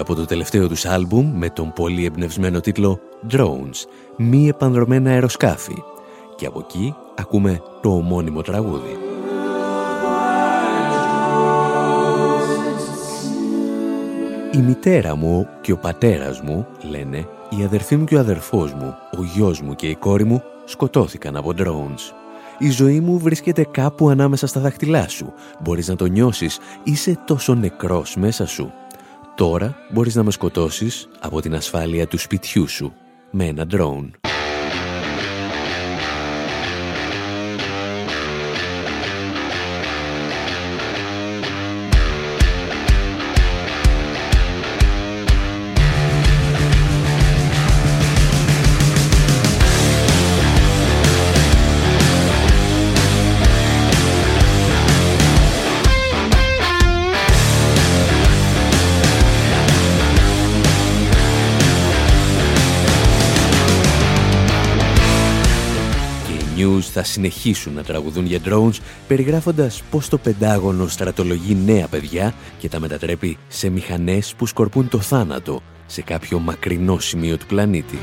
Από 0.08 0.16
το 0.16 0.26
τελευταίο 0.26 0.68
τους 0.68 0.86
άλμπουμ 0.86 1.38
με 1.38 1.50
τον 1.50 1.74
πολύ 1.74 2.06
εμπνευσμένο 2.06 2.60
τίτλο 2.60 3.00
Drones, 3.32 3.86
μη 4.18 4.48
επανδρομένα 4.48 5.10
αεροσκάφη. 5.10 5.84
Και 6.36 6.46
από 6.46 6.60
εκεί 6.60 6.96
ακούμε 7.16 7.62
το 7.82 7.90
ομώνυμο 7.90 8.42
τραγούδι. 8.42 8.98
Η 14.54 14.58
μητέρα 14.58 15.16
μου 15.16 15.48
και 15.62 15.72
ο 15.72 15.78
πατέρας 15.78 16.42
μου, 16.42 16.68
λένε, 16.90 17.28
η 17.60 17.64
αδερφή 17.64 17.96
μου 17.96 18.06
και 18.06 18.16
ο 18.16 18.20
αδερφός 18.20 18.74
μου, 18.74 18.96
ο 19.18 19.24
γιος 19.34 19.62
μου 19.62 19.76
και 19.76 19.88
η 19.88 19.96
κόρη 19.96 20.24
μου 20.24 20.44
σκοτώθηκαν 20.66 21.36
από 21.36 21.54
drones. 21.58 22.14
Η 22.58 22.70
ζωή 22.70 23.00
μου 23.00 23.20
βρίσκεται 23.20 23.68
κάπου 23.72 24.10
ανάμεσα 24.10 24.48
στα 24.48 24.60
δάχτυλά 24.60 25.08
σου. 25.08 25.34
Μπορείς 25.60 25.88
να 25.88 25.96
το 25.96 26.06
νιώσεις. 26.06 26.60
Είσαι 26.84 27.18
τόσο 27.26 27.56
νεκρός 27.56 28.16
μέσα 28.16 28.46
σου. 28.46 28.72
Τώρα 29.38 29.76
μπορείς 29.90 30.16
να 30.16 30.24
με 30.24 30.32
σκοτώσεις 30.32 31.10
από 31.20 31.42
την 31.42 31.56
ασφάλεια 31.56 32.08
του 32.08 32.18
σπιτιού 32.18 32.68
σου 32.68 32.94
με 33.32 33.46
ένα 33.46 33.68
drone. 33.72 34.27
Θα 67.00 67.04
συνεχίσουν 67.04 67.74
να 67.74 67.84
τραγουδούν 67.84 68.26
για 68.26 68.40
drones 68.46 68.80
περιγράφοντας 69.08 69.84
πως 69.92 70.10
το 70.10 70.18
Πεντάγωνο 70.18 70.88
στρατολογεί 70.88 71.58
νέα 71.66 71.88
παιδιά 71.88 72.34
και 72.58 72.70
τα 72.70 72.80
μετατρέπει 72.80 73.38
σε 73.48 73.70
μηχανές 73.70 74.34
που 74.38 74.46
σκορπούν 74.46 74.90
το 74.90 75.00
θάνατο 75.00 75.62
σε 75.86 76.02
κάποιο 76.02 76.40
μακρινό 76.40 77.00
σημείο 77.00 77.38
του 77.38 77.46
πλανήτη. 77.46 77.98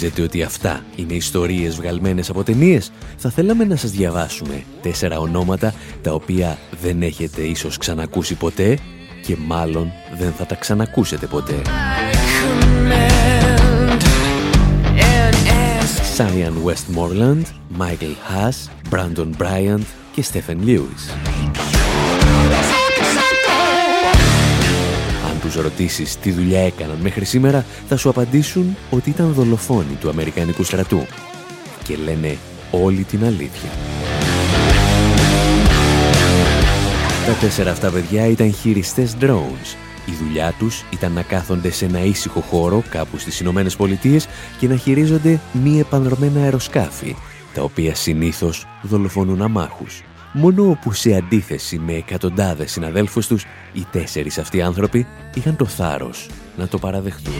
Νομίζετε 0.00 0.22
ότι 0.22 0.42
αυτά 0.42 0.84
είναι 0.96 1.14
ιστορίες 1.14 1.76
βγαλμένες 1.76 2.30
από 2.30 2.42
ταινίες, 2.42 2.92
θα 3.16 3.30
θέλαμε 3.30 3.64
να 3.64 3.76
σας 3.76 3.90
διαβάσουμε 3.90 4.64
τέσσερα 4.82 5.18
ονόματα 5.18 5.74
τα 6.02 6.12
οποία 6.12 6.58
δεν 6.82 7.02
έχετε 7.02 7.42
ίσως 7.42 7.76
ξανακούσει 7.76 8.34
ποτέ 8.34 8.78
και 9.22 9.36
μάλλον 9.46 9.92
δεν 10.18 10.32
θα 10.32 10.46
τα 10.46 10.54
ξανακούσετε 10.54 11.26
ποτέ. 11.26 11.62
Σάιαν 16.14 16.54
Westmoreland, 16.64 17.42
Michael 17.78 18.14
Haas, 18.28 18.70
Brandon 18.90 19.30
Bryant 19.38 19.84
και 20.12 20.24
Stephen 20.32 20.66
Lewis. 20.66 21.77
Τους 25.48 25.62
ρωτήσεις 25.62 26.16
τι 26.16 26.30
δουλειά 26.30 26.60
έκαναν 26.60 26.96
μέχρι 27.00 27.24
σήμερα, 27.24 27.64
θα 27.88 27.96
σου 27.96 28.08
απαντήσουν 28.08 28.76
ότι 28.90 29.10
ήταν 29.10 29.32
δολοφόνοι 29.32 29.94
του 30.00 30.08
Αμερικανικού 30.08 30.62
στρατού. 30.62 31.06
Και 31.84 31.96
λένε 31.96 32.36
όλη 32.70 33.02
την 33.02 33.24
αλήθεια. 33.24 33.70
Τα 37.26 37.32
τέσσερα 37.40 37.70
αυτά 37.70 37.90
παιδιά 37.90 38.26
ήταν 38.26 38.52
χειριστές 38.52 39.16
drones. 39.20 39.76
Η 40.06 40.12
δουλειά 40.24 40.54
τους 40.58 40.84
ήταν 40.92 41.12
να 41.12 41.22
κάθονται 41.22 41.70
σε 41.70 41.84
ένα 41.84 42.04
ήσυχο 42.04 42.40
χώρο 42.40 42.82
κάπου 42.90 43.18
στις 43.18 43.40
Ηνωμένες 43.40 43.76
Πολιτείες 43.76 44.28
και 44.58 44.68
να 44.68 44.76
χειρίζονται 44.76 45.40
μη 45.52 45.78
επανδρομένα 45.80 46.40
αεροσκάφη, 46.40 47.16
τα 47.54 47.62
οποία 47.62 47.94
συνήθως 47.94 48.66
δολοφονούν 48.82 49.42
αμάχους. 49.42 50.02
Μόνο 50.32 50.78
που 50.82 50.92
σε 50.92 51.14
αντίθεση 51.16 51.78
με 51.78 51.92
εκατοντάδες 51.92 52.72
συναδέλφους 52.72 53.26
τους, 53.26 53.44
οι 53.72 53.86
τέσσερις 53.90 54.38
αυτοί 54.38 54.62
άνθρωποι 54.62 55.06
είχαν 55.34 55.56
το 55.56 55.64
θάρρος 55.64 56.28
να 56.56 56.68
το 56.68 56.78
παραδεχτούν. 56.78 57.34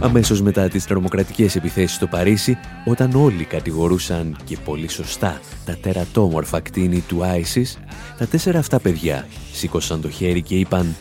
Αμέσως 0.00 0.42
μετά 0.42 0.68
τις 0.68 0.84
τρομοκρατικές 0.84 1.56
επιθέσεις 1.56 1.96
στο 1.96 2.06
Παρίσι, 2.06 2.58
όταν 2.84 3.14
όλοι 3.14 3.44
κατηγορούσαν 3.44 4.36
και 4.44 4.56
πολύ 4.64 4.88
σωστά 4.88 5.40
τα 5.64 5.76
τερατόμορφα 5.76 6.60
κτίνη 6.60 7.00
του 7.00 7.20
ISIS, 7.20 7.80
τα 8.18 8.26
τέσσερα 8.26 8.58
αυτά 8.58 8.80
παιδιά 8.80 9.26
σήκωσαν 9.52 10.00
το 10.00 10.10
χέρι 10.10 10.42
και 10.42 10.54
είπαν 10.54 10.94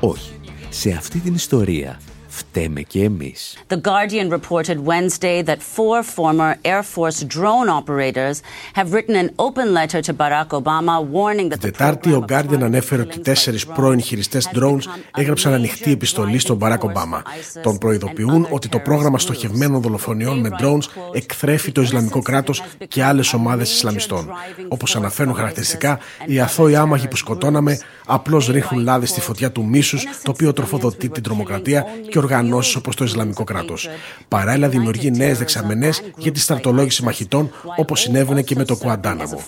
«Όχι, 0.00 0.40
σε 0.68 0.90
αυτή 0.90 1.18
την 1.18 1.34
ιστορία 1.34 2.00
φταίμε 2.32 2.80
και 2.80 3.02
εμείς. 3.02 3.58
The 3.68 3.80
Guardian 3.88 4.28
reported 4.38 4.78
Wednesday 4.90 5.42
that 5.42 5.60
four 5.76 5.98
former 6.16 6.50
Air 6.72 6.82
Force 6.94 7.18
drone 7.36 7.68
operators 7.80 8.36
have 8.78 8.88
written 8.94 9.14
an 9.24 9.28
open 9.46 9.66
letter 9.78 10.00
to 10.06 10.12
Barack 10.20 10.50
Obama 10.60 10.94
warning 11.16 11.48
that 11.48 11.60
the 11.60 11.70
Τετάρτη 11.70 12.12
ο 12.12 12.24
Guardian 12.28 12.62
ανέφερε 12.62 13.02
ότι 13.02 13.20
τέσσερις 13.20 13.66
πρώην 13.66 14.00
χειριστές 14.00 14.50
drones 14.54 14.82
έγραψαν 15.16 15.52
ανοιχτή 15.52 15.92
επιστολή 15.92 16.38
στον 16.38 16.58
Barack 16.62 16.78
Obama. 16.78 17.22
Τον 17.62 17.78
προειδοποιούν 17.78 18.46
ότι 18.50 18.68
το 18.68 18.78
πρόγραμμα 18.78 19.18
στοχευμένων 19.18 19.80
δολοφονιών 19.80 20.40
με 20.40 20.48
drones 20.60 20.84
εκθρέφει 21.12 21.72
το 21.72 21.80
Ισλαμικό 21.80 22.22
κράτος 22.22 22.62
και 22.88 23.04
άλλες 23.04 23.32
ομάδες 23.32 23.72
Ισλαμιστών. 23.72 24.28
Όπως 24.68 24.96
αναφέρουν 24.96 25.34
χαρακτηριστικά, 25.34 25.98
οι 26.26 26.40
αθώοι 26.40 26.74
άμαχοι 26.76 27.08
που 27.08 27.16
σκοτώναμε 27.16 27.78
απλώς 28.06 28.46
ρίχνουν 28.46 28.82
λάδι 28.82 29.06
στη 29.06 29.20
φωτιά 29.20 29.52
του 29.52 29.64
μίσους, 29.64 30.06
το 30.22 30.30
οποίο 30.30 30.52
τροφοδοτεί 30.52 31.08
την 31.08 31.22
τρομοκρατία 31.22 31.86
και 32.08 32.18
οργανώσεις 32.22 32.74
όπως 32.74 32.96
το 32.96 33.04
Ισλαμικό 33.04 33.44
κράτος. 33.44 33.88
Παράλληλα, 34.28 34.68
δημιουργεί 34.68 35.10
νέες 35.10 35.38
δεξαμενές 35.38 36.02
για 36.16 36.32
τη 36.32 36.40
στρατολόγηση 36.40 37.02
μαχητών, 37.02 37.50
όπως 37.76 38.00
συνέβαινε 38.00 38.42
και 38.42 38.54
με 38.54 38.64
το 38.64 38.76
Κουαντάναμο. 38.76 39.38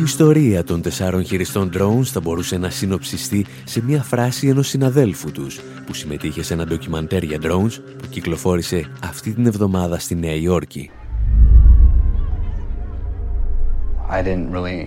Η 0.00 0.02
ιστορία 0.02 0.64
των 0.64 0.82
τεσσάρων 0.82 1.24
χειριστών 1.24 1.70
drones 1.74 2.04
θα 2.04 2.20
μπορούσε 2.20 2.58
να 2.58 2.70
συνοψιστεί 2.70 3.46
σε 3.64 3.82
μια 3.82 4.02
φράση 4.02 4.48
ενός 4.48 4.68
συναδέλφου 4.68 5.32
τους 5.32 5.60
που 5.86 5.94
συμμετείχε 5.94 6.42
σε 6.42 6.54
ένα 6.54 6.64
ντοκιμαντέρ 6.64 7.22
για 7.22 7.38
drones 7.42 7.72
που 7.98 8.08
κυκλοφόρησε 8.10 8.90
αυτή 9.04 9.32
την 9.32 9.46
εβδομάδα 9.46 9.98
στη 9.98 10.14
Νέα 10.14 10.34
Υόρκη. 10.34 10.90
I 14.18 14.22
didn't 14.22 14.50
really 14.56 14.82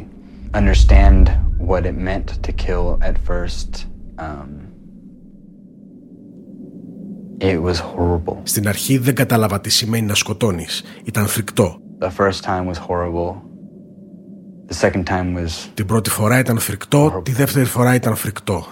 understand 0.54 1.24
what 1.58 1.86
it 1.86 1.96
meant 2.10 2.28
to 2.46 2.52
kill 2.52 2.86
at 3.02 3.16
first. 3.30 3.86
Um, 4.18 4.50
it 7.40 7.58
was 7.62 7.80
horrible. 7.80 8.42
Στην 8.44 8.68
αρχή 8.68 8.98
δεν 8.98 9.16
κατάλαβα 9.16 9.62
τι 9.62 9.70
σημαίνει 9.70 10.06
να 10.06 10.16
σκοτώνεις. 10.16 10.84
Ήταν 11.04 11.28
φρικτό. 11.28 11.78
The 12.00 12.10
first 12.10 12.44
time 12.44 12.66
was 12.66 12.78
horrible. 12.78 13.42
The 14.68 14.76
second 14.76 15.06
time 15.06 15.36
was 15.36 15.70
Την 15.74 15.86
πρώτη 15.86 16.10
φορά 16.10 16.40
ήταν 16.40 16.60
φρικτό, 16.60 17.22
τη 17.24 17.32
δεύτερη 17.32 17.66
φορά 17.66 17.96
ήταν 17.96 18.16
φρικτό. 18.16 18.66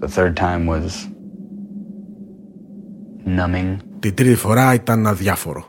The 0.00 0.08
third 0.08 0.32
time 0.34 0.66
was 0.68 0.90
numbing. 3.26 3.76
Την 3.98 4.14
τρίτη 4.14 4.34
φορά 4.34 4.74
ήταν 4.74 5.06
αδιάφορο 5.06 5.66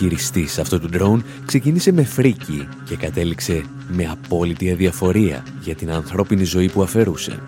χειριστής 0.00 0.58
αυτού 0.58 0.80
του 0.80 0.88
drone 0.92 1.20
ξεκίνησε 1.46 1.92
με 1.92 2.04
φρίκι 2.04 2.68
και 2.84 2.96
κατέληξε 2.96 3.62
με 3.88 4.06
απόλυτη 4.06 4.70
αδιαφορία 4.70 5.44
για 5.62 5.74
την 5.74 5.90
ανθρώπινη 5.90 6.44
ζωή 6.44 6.68
που 6.68 6.82
αφαιρούσε. 6.82 7.42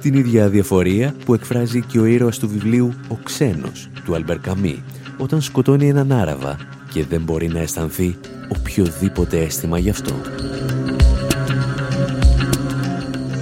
Την 0.00 0.14
ίδια 0.14 0.44
αδιαφορία 0.44 1.14
που 1.24 1.34
εκφράζει 1.34 1.82
και 1.82 1.98
ο 1.98 2.04
ήρωας 2.04 2.38
του 2.38 2.48
βιβλίου 2.48 2.94
«Ο 3.08 3.14
ξένος» 3.22 3.88
του 4.04 4.14
Αλμπερ 4.14 4.38
Καμί 4.38 4.82
όταν 5.18 5.40
σκοτώνει 5.40 5.88
έναν 5.88 6.12
Άραβα 6.12 6.56
και 6.92 7.04
δεν 7.04 7.22
μπορεί 7.22 7.48
να 7.48 7.60
αισθανθεί 7.60 8.16
οποιοδήποτε 8.48 9.38
αίσθημα 9.38 9.78
γι' 9.78 9.90
αυτό. 9.90 10.14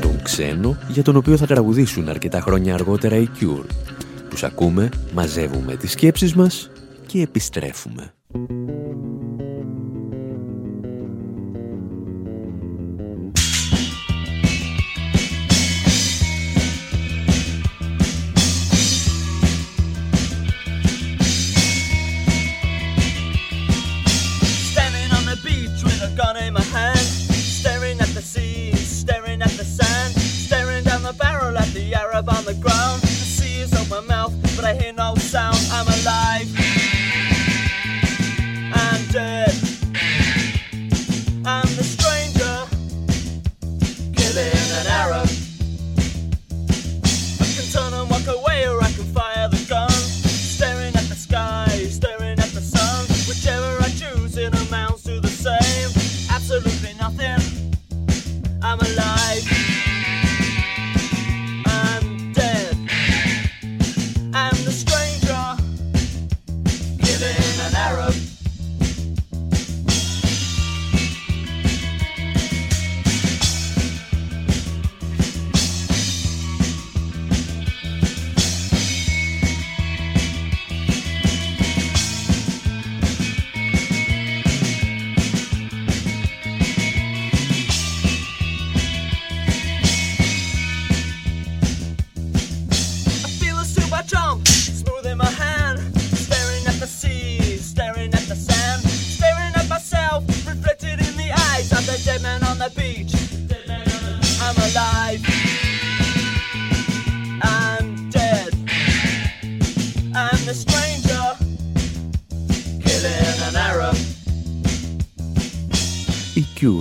Τον 0.00 0.22
ξένο 0.22 0.76
για 0.88 1.02
τον 1.02 1.16
οποίο 1.16 1.36
θα 1.36 1.46
τραγουδήσουν 1.46 2.08
αρκετά 2.08 2.40
χρόνια 2.40 2.74
αργότερα 2.74 3.16
οι 3.16 3.28
Cure. 3.40 3.66
Τους 4.28 4.42
ακούμε, 4.42 4.88
μαζεύουμε 5.14 5.76
τις 5.76 5.90
σκέψεις 5.90 6.34
μας 6.34 6.70
και 7.06 7.20
επιστρέφουμε. 7.20 8.12
Οι 8.34 8.73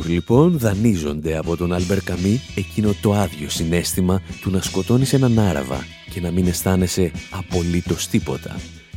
Cure 0.03 0.09
λοιπόν 0.09 0.57
δανείζονται 0.57 1.37
από 1.37 1.57
τον 1.57 1.73
Άλμπερ 1.73 2.03
Καμί 2.03 2.41
εκείνο 2.55 2.93
το 3.01 3.13
άδειο 3.13 3.49
συναίσθημα 3.49 4.21
του 4.41 4.51
να 4.51 4.61
σκοτώνεις 4.61 5.13
έναν 5.13 5.39
Άραβα 5.39 5.85
και 6.09 6.21
να 6.21 6.31
μην 6.31 6.47
αισθάνεσαι 6.47 7.11
απολύτως 7.31 8.07
τίποτα. 8.07 8.55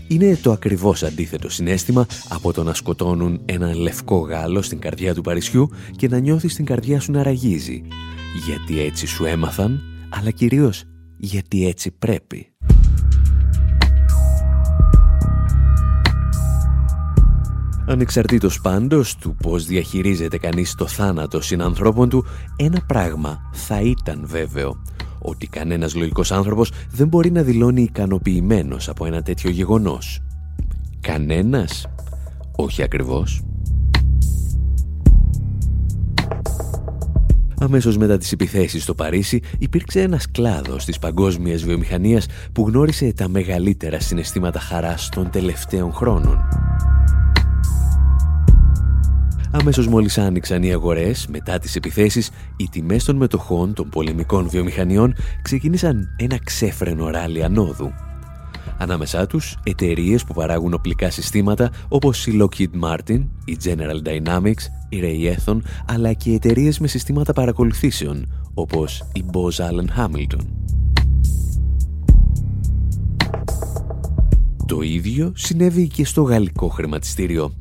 Είναι 0.08 0.38
το 0.42 0.52
ακριβώς 0.52 1.02
αντίθετο 1.02 1.48
συναίσθημα 1.48 2.06
από 2.28 2.52
το 2.52 2.62
να 2.62 2.74
σκοτώνουν 2.74 3.40
έναν 3.44 3.74
λευκό 3.74 4.16
Γάλλο 4.16 4.62
στην 4.62 4.78
καρδιά 4.78 5.14
του 5.14 5.22
Παρισιού 5.22 5.70
και 5.96 6.08
να 6.08 6.18
νιώθεις 6.18 6.54
την 6.54 6.64
καρδιά 6.64 7.00
σου 7.00 7.12
να 7.12 7.22
ραγίζει. 7.22 7.82
Γιατί 8.46 8.80
έτσι 8.80 9.06
σου 9.06 9.24
έμαθαν, 9.24 9.82
αλλά 10.08 10.30
κυρίως 10.30 10.84
γιατί 11.18 11.66
έτσι 11.66 11.90
πρέπει. 11.90 12.55
Ανεξαρτήτως 17.88 18.60
πάντως 18.60 19.16
του 19.16 19.36
πώς 19.42 19.66
διαχειρίζεται 19.66 20.38
κανείς 20.38 20.74
το 20.74 20.86
θάνατο 20.86 21.40
συνανθρώπων 21.40 22.08
του, 22.08 22.24
ένα 22.56 22.80
πράγμα 22.86 23.50
θα 23.52 23.80
ήταν 23.80 24.22
βέβαιο. 24.24 24.82
Ότι 25.18 25.46
κανένας 25.46 25.94
λογικός 25.94 26.32
άνθρωπος 26.32 26.70
δεν 26.90 27.08
μπορεί 27.08 27.30
να 27.30 27.42
δηλώνει 27.42 27.82
ικανοποιημένος 27.82 28.88
από 28.88 29.06
ένα 29.06 29.22
τέτοιο 29.22 29.50
γεγονός. 29.50 30.20
Κανένας; 31.00 31.86
Όχι 32.56 32.82
ακριβώς. 32.82 33.40
Αμέσως 37.60 37.96
μετά 37.96 38.18
τις 38.18 38.32
επιθέσεις 38.32 38.82
στο 38.82 38.94
Παρίσι 38.94 39.40
υπήρξε 39.58 40.00
ένας 40.00 40.30
κλάδος 40.30 40.84
της 40.84 40.98
παγκόσμιας 40.98 41.62
βιομηχανίας 41.62 42.26
που 42.52 42.68
γνώρισε 42.68 43.12
τα 43.12 43.28
μεγαλύτερα 43.28 44.00
συναισθήματα 44.00 44.60
χαράς 44.60 45.08
των 45.08 45.30
τελευταίων 45.30 45.92
χρόνων. 45.92 46.48
Αμέσως 49.60 49.88
μόλις 49.88 50.18
άνοιξαν 50.18 50.62
οι 50.62 50.72
αγορές, 50.72 51.26
μετά 51.26 51.58
τις 51.58 51.76
επιθέσεις, 51.76 52.30
οι 52.56 52.68
τιμές 52.70 53.04
των 53.04 53.16
μετοχών 53.16 53.74
των 53.74 53.88
πολεμικών 53.88 54.48
βιομηχανιών 54.48 55.14
ξεκίνησαν 55.42 56.14
ένα 56.16 56.38
ξέφρενο 56.44 57.10
ράλι 57.10 57.44
ανόδου. 57.44 57.92
Ανάμεσά 58.78 59.26
τους, 59.26 59.58
εταιρείες 59.62 60.24
που 60.24 60.34
παράγουν 60.34 60.74
οπλικά 60.74 61.10
συστήματα 61.10 61.70
όπως 61.88 62.26
η 62.26 62.38
Lockheed 62.40 62.80
Martin, 62.82 63.24
η 63.44 63.56
General 63.64 64.08
Dynamics, 64.08 64.62
η 64.88 65.00
Raytheon, 65.02 65.58
αλλά 65.86 66.12
και 66.12 66.32
εταιρείες 66.32 66.78
με 66.78 66.86
συστήματα 66.86 67.32
παρακολουθήσεων 67.32 68.32
όπως 68.54 69.04
η 69.12 69.24
Bose 69.32 69.64
Allen 69.70 70.00
Hamilton. 70.00 70.44
Το 74.66 74.80
ίδιο 74.80 75.32
συνέβη 75.34 75.88
και 75.88 76.04
στο 76.04 76.22
γαλλικό 76.22 76.68
χρηματιστήριο. 76.68 77.52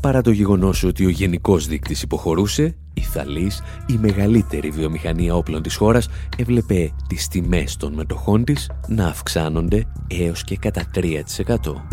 Παρά 0.00 0.22
το 0.22 0.30
γεγονός 0.30 0.82
ότι 0.82 1.06
ο 1.06 1.08
γενικός 1.08 1.66
δείκτης 1.66 2.02
υποχωρούσε, 2.02 2.76
η 2.94 3.00
Θαλής, 3.00 3.62
η 3.86 3.98
μεγαλύτερη 4.00 4.70
βιομηχανία 4.70 5.34
όπλων 5.34 5.62
της 5.62 5.76
χώρας, 5.76 6.08
έβλεπε 6.36 6.92
τις 7.06 7.28
τιμές 7.28 7.76
των 7.76 7.92
μετοχών 7.92 8.44
της 8.44 8.70
να 8.88 9.06
αυξάνονται 9.06 9.84
έως 10.06 10.44
και 10.44 10.56
κατά 10.56 10.84
3%. 10.94 11.84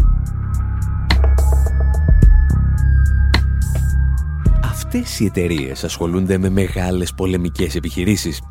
Αυτές 4.64 5.20
οι 5.20 5.26
εταιρείες 5.26 5.84
ασχολούνται 5.84 6.38
με 6.38 6.50
μεγάλες 6.50 7.14
πολεμικές 7.14 7.76
επιχειρήσεις. 7.76 8.42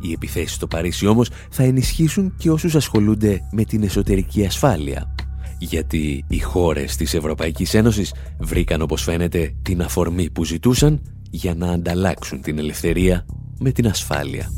Οι 0.00 0.12
επιθέσεις 0.12 0.54
στο 0.54 0.66
Παρίσι 0.66 1.06
όμως 1.06 1.30
θα 1.50 1.62
ενισχύσουν 1.62 2.34
και 2.36 2.50
όσους 2.50 2.74
ασχολούνται 2.74 3.40
με 3.50 3.64
την 3.64 3.82
εσωτερική 3.82 4.46
ασφάλεια 4.46 5.14
γιατί 5.58 6.24
οι 6.28 6.38
χώρες 6.38 6.96
της 6.96 7.14
Ευρωπαϊκής 7.14 7.74
Ένωσης 7.74 8.14
βρήκαν 8.38 8.82
όπως 8.82 9.02
φαίνεται 9.02 9.54
την 9.62 9.82
αφορμή 9.82 10.30
που 10.30 10.44
ζητούσαν 10.44 11.00
για 11.30 11.54
να 11.54 11.70
ανταλλάξουν 11.70 12.40
την 12.40 12.58
ελευθερία 12.58 13.26
με 13.58 13.70
την 13.70 13.86
ασφάλεια. 13.86 14.50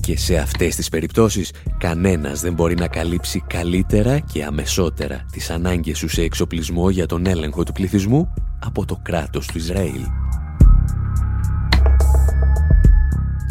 Και 0.00 0.18
σε 0.18 0.36
αυτές 0.36 0.76
τις 0.76 0.88
περιπτώσεις 0.88 1.52
κανένας 1.78 2.40
δεν 2.40 2.52
μπορεί 2.54 2.74
να 2.74 2.88
καλύψει 2.88 3.44
καλύτερα 3.46 4.18
και 4.18 4.44
αμεσότερα 4.44 5.26
τις 5.32 5.50
ανάγκες 5.50 5.98
σου 5.98 6.08
σε 6.08 6.22
εξοπλισμό 6.22 6.90
για 6.90 7.06
τον 7.06 7.26
έλεγχο 7.26 7.62
του 7.62 7.72
πληθυσμού 7.72 8.32
από 8.60 8.84
το 8.84 9.00
κράτος 9.02 9.46
του 9.46 9.58
Ισραήλ. 9.58 10.19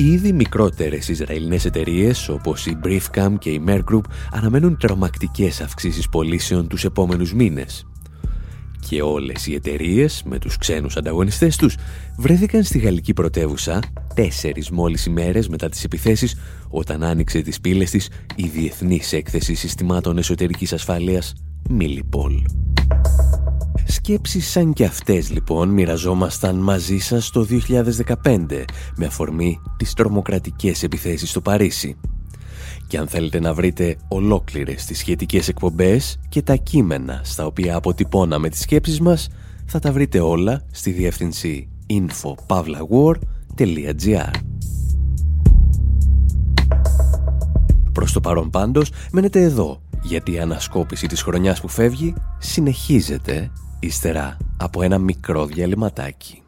Ήδη 0.04 0.34
μικρότερες 0.34 1.08
Ισραηλινές 1.08 1.66
εταιρείες 1.66 2.30
όπως 2.30 2.66
η 2.66 2.78
Briefcam 2.84 3.34
και 3.40 3.50
η 3.50 3.64
Mer 3.68 3.80
Group 3.92 4.02
αναμένουν 4.32 4.78
τρομακτικές 4.78 5.62
αυξήσεις 5.62 6.10
πωλήσεων 6.10 6.68
τους 6.68 6.84
επόμενους 6.84 7.34
μήνες. 7.34 7.86
Και 8.90 9.02
όλες 9.02 9.48
οι 9.48 9.54
εταιρείες 9.54 10.24
με 10.26 10.40
τους 10.40 10.58
ξένους 10.58 10.98
ανταγωνιστές 10.98 11.56
τους 11.56 11.76
βρέθηκαν 12.18 12.64
στη 12.64 12.80
γαλλική 12.80 13.14
πρωτεύουσα 13.14 13.80
τέσσερις 14.14 14.70
μόλις 14.70 15.06
ημέρες 15.06 15.48
μετά 15.48 15.70
τις 15.70 15.84
επιθέσεις 15.84 16.36
όταν 16.70 17.04
άνοιξε 17.04 17.42
τις 17.42 17.62
πύλες 17.62 17.92
της 17.92 18.10
η 18.36 18.48
Διεθνής 18.48 19.14
Έκθεση 19.14 19.54
Συστημάτων 19.54 20.18
Εσωτερικής 20.18 20.74
Ασφάλειας 20.74 21.34
Millipol. 21.80 22.44
Σκέψεις 23.92 24.50
σαν 24.50 24.74
και 24.74 24.86
αυτές 24.86 25.32
λοιπόν 25.32 25.70
μοιραζόμασταν 25.70 26.56
μαζί 26.56 26.98
σας 26.98 27.30
το 27.30 27.48
2015 28.24 28.64
με 28.96 29.06
αφορμή 29.06 29.60
τις 29.78 29.94
τρομοκρατικές 29.94 30.84
επιθέσεις 30.84 31.30
στο 31.30 31.42
Παρίσι. 31.42 31.98
Και 32.88 32.98
αν 32.98 33.08
θέλετε 33.08 33.40
να 33.40 33.54
βρείτε 33.54 33.98
ολόκληρες 34.08 34.86
τις 34.86 34.98
σχετικές 34.98 35.48
εκπομπές 35.48 36.20
και 36.30 36.42
τα 36.42 36.56
κείμενα 36.56 37.22
στα 37.24 37.46
οποία 37.46 37.76
αποτυπώναμε 37.76 38.50
τις 38.50 38.60
σκέψεις 38.60 39.00
μας, 39.00 39.30
θα 39.66 39.80
τα 39.80 39.92
βρείτε 39.92 40.20
όλα 40.20 40.62
στη 40.72 40.92
διεύθυνση 40.92 41.70
info.pavlawar.gr 41.88 44.32
Προς 47.92 48.12
το 48.12 48.20
παρόν 48.20 48.50
πάντως 48.50 48.92
μένετε 49.12 49.42
εδώ, 49.42 49.82
γιατί 50.02 50.32
η 50.32 50.40
ανασκόπηση 50.40 51.08
της 51.08 51.22
χρονιάς 51.22 51.62
που 51.62 51.68
φεύγει 51.68 52.14
συνεχίζεται 52.38 53.52
ύστερα 53.80 54.38
από 54.58 54.82
ένα 54.82 54.98
μικρό 54.98 55.46
διαλυματάκι. 55.46 56.44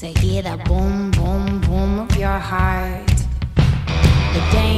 to 0.00 0.08
hear 0.20 0.40
the 0.48 0.56
boom, 0.68 1.10
boom, 1.16 1.60
boom 1.66 1.92
of 2.04 2.12
your 2.16 2.40
heart. 2.50 3.16
The 4.34 4.42
danger 4.50 4.69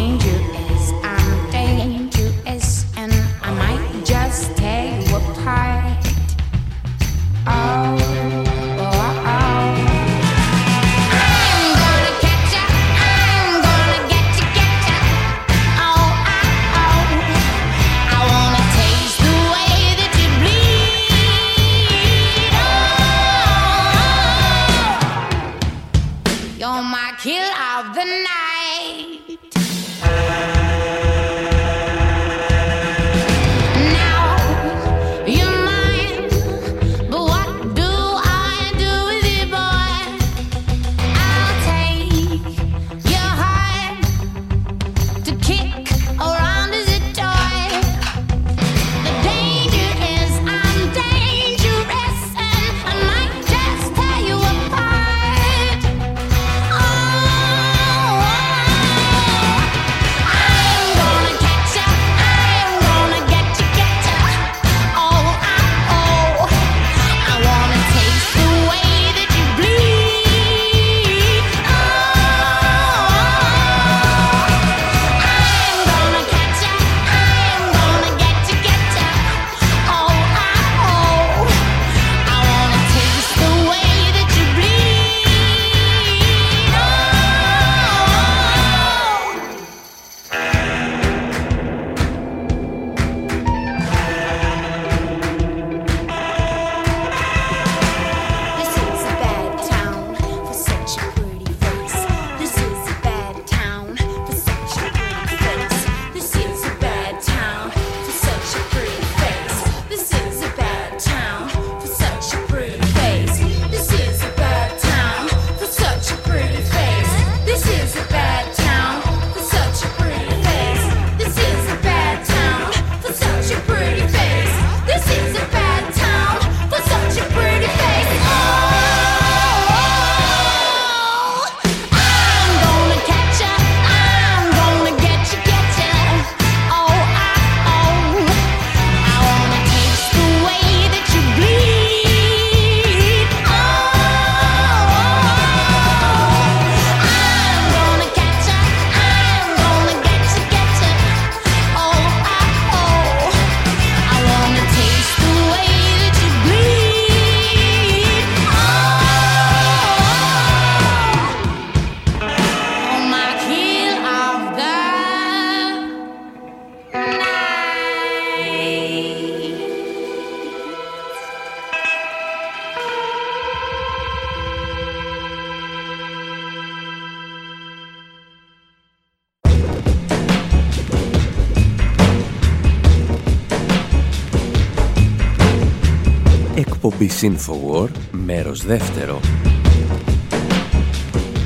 εκπομπή 187.22 187.36
Infowar, 187.36 187.88
μέρος 188.10 188.64
δεύτερο 188.64 189.20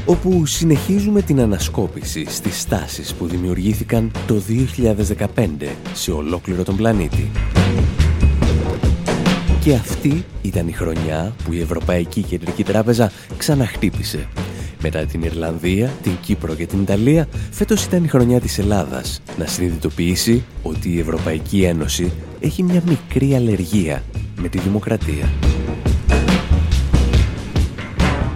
όπου 0.08 0.46
συνεχίζουμε 0.46 1.22
την 1.22 1.40
ανασκόπηση 1.40 2.26
στις 2.28 2.60
στάσεις 2.60 3.14
που 3.14 3.26
δημιουργήθηκαν 3.26 4.10
το 4.26 4.42
2015 5.36 5.48
σε 5.92 6.10
ολόκληρο 6.10 6.62
τον 6.62 6.76
πλανήτη. 6.76 7.30
Και 9.60 9.74
αυτή 9.74 10.24
ήταν 10.42 10.68
η 10.68 10.72
χρονιά 10.72 11.34
που 11.44 11.52
η 11.52 11.60
Ευρωπαϊκή 11.60 12.22
Κεντρική 12.22 12.64
Τράπεζα 12.64 13.12
ξαναχτύπησε. 13.36 14.28
Μετά 14.82 15.04
την 15.04 15.22
Ιρλανδία, 15.22 15.90
την 16.02 16.12
Κύπρο 16.20 16.54
και 16.54 16.66
την 16.66 16.82
Ιταλία, 16.82 17.28
φέτος 17.50 17.84
ήταν 17.84 18.04
η 18.04 18.08
χρονιά 18.08 18.40
της 18.40 18.58
Ελλάδας 18.58 19.22
να 19.38 19.46
συνειδητοποιήσει 19.46 20.44
ότι 20.62 20.92
η 20.92 20.98
Ευρωπαϊκή 20.98 21.62
Ένωση 21.62 22.12
έχει 22.40 22.62
μια 22.62 22.82
μικρή 22.88 23.34
αλλεργία 23.34 24.02
με 24.36 24.48
τη 24.48 24.58
δημοκρατία. 24.58 25.45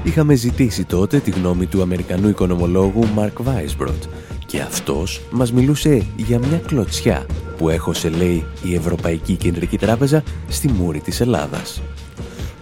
Είχαμε 0.03 0.35
ζητήσει 0.35 0.85
τότε 0.85 1.19
τη 1.19 1.31
γνώμη 1.31 1.67
του 1.67 1.83
Αμερικανού 1.83 2.29
οικονομολόγου 2.29 3.07
Μαρκ 3.15 3.43
Βάισμπροτ 3.43 4.03
και 4.47 4.61
αυτός 4.61 5.21
μας 5.31 5.53
μιλούσε 5.53 6.07
για 6.17 6.39
μια 6.39 6.59
κλωτσιά 6.59 7.27
που 7.57 7.69
έχωσε, 7.69 8.09
λέει, 8.09 8.45
η 8.63 8.75
Ευρωπαϊκή 8.75 9.37
Κεντρική 9.37 9.79
Τράπεζα 9.79 10.23
στη 10.49 10.69
μούρη 10.69 11.01
της 11.01 11.21
Ελλάδας. 11.21 11.83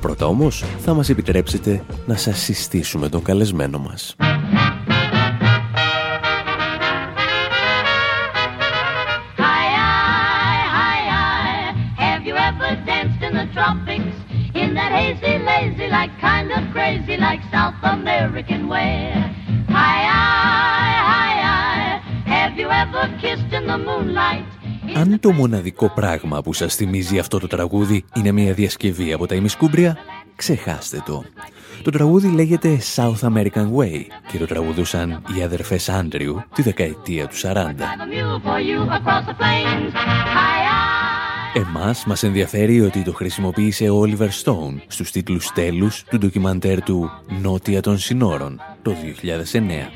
Πρώτα 0.01 0.27
όμως 0.27 0.65
θα 0.79 0.95
μας 0.95 1.09
επιτρέψετε 1.09 1.85
να 2.07 2.17
σας 2.17 2.39
συστήσουμε 2.39 3.09
τον 3.09 3.23
καλεσμένο 3.23 3.79
μας. 3.79 4.17
Αν 24.95 25.21
το 25.21 25.33
μοναδικό 25.33 25.89
πράγμα 25.89 26.43
που 26.43 26.53
σας 26.53 26.75
θυμίζει 26.75 27.19
αυτό 27.19 27.39
το 27.39 27.47
τραγούδι 27.47 28.05
είναι 28.15 28.33
μια 28.33 28.53
διασκευή 28.53 29.13
από 29.13 29.27
τα 29.27 29.35
ημισκούμπρια, 29.35 29.97
ξεχάστε 30.37 31.03
το. 31.07 31.25
Το 31.83 31.91
τραγούδι 31.91 32.29
λέγεται 32.29 32.79
South 32.97 33.21
American 33.21 33.73
Way 33.77 34.03
και 34.33 34.39
το 34.39 34.47
τραγουδούσαν 34.47 35.23
οι 35.37 35.43
αδερφές 35.43 35.89
Άντριου 35.89 36.43
τη 36.55 36.63
δεκαετία 36.63 37.27
του 37.27 37.37
40. 37.37 37.45
Εμάς 41.55 42.05
μας 42.05 42.23
ενδιαφέρει 42.23 42.81
ότι 42.81 43.03
το 43.03 43.13
χρησιμοποίησε 43.13 43.89
ο 43.89 44.03
Oliver 44.03 44.29
Stone 44.45 44.81
στους 44.87 45.11
τίτλους 45.11 45.53
τέλους 45.53 46.05
του 46.05 46.19
ντοκιμαντέρ 46.19 46.83
του 46.83 47.11
«Νότια 47.43 47.81
των 47.81 47.99
Συνόρων» 47.99 48.61
το 48.83 48.95
2009. 48.95 49.89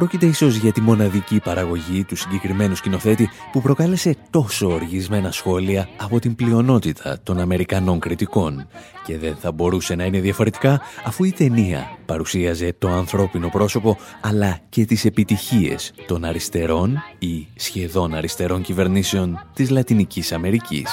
Πρόκειται 0.00 0.26
ίσως 0.26 0.56
για 0.56 0.72
τη 0.72 0.80
μοναδική 0.80 1.40
παραγωγή 1.40 2.04
του 2.04 2.16
συγκεκριμένου 2.16 2.74
σκηνοθέτη 2.74 3.28
που 3.52 3.60
προκάλεσε 3.60 4.16
τόσο 4.30 4.68
οργισμένα 4.68 5.30
σχόλια 5.32 5.88
από 5.96 6.18
την 6.18 6.34
πλειονότητα 6.34 7.18
των 7.22 7.38
Αμερικανών 7.38 7.98
κριτικών. 7.98 8.66
Και 9.04 9.18
δεν 9.18 9.36
θα 9.36 9.52
μπορούσε 9.52 9.94
να 9.94 10.04
είναι 10.04 10.20
διαφορετικά 10.20 10.80
αφού 11.04 11.24
η 11.24 11.32
ταινία 11.32 11.98
παρουσίαζε 12.06 12.74
το 12.78 12.88
ανθρώπινο 12.88 13.48
πρόσωπο 13.48 13.96
αλλά 14.20 14.58
και 14.68 14.84
τις 14.84 15.04
επιτυχίες 15.04 15.92
των 16.06 16.24
αριστερών 16.24 17.02
ή 17.18 17.48
σχεδόν 17.54 18.14
αριστερών 18.14 18.62
κυβερνήσεων 18.62 19.46
της 19.54 19.70
Λατινικής 19.70 20.32
Αμερικής. 20.32 20.88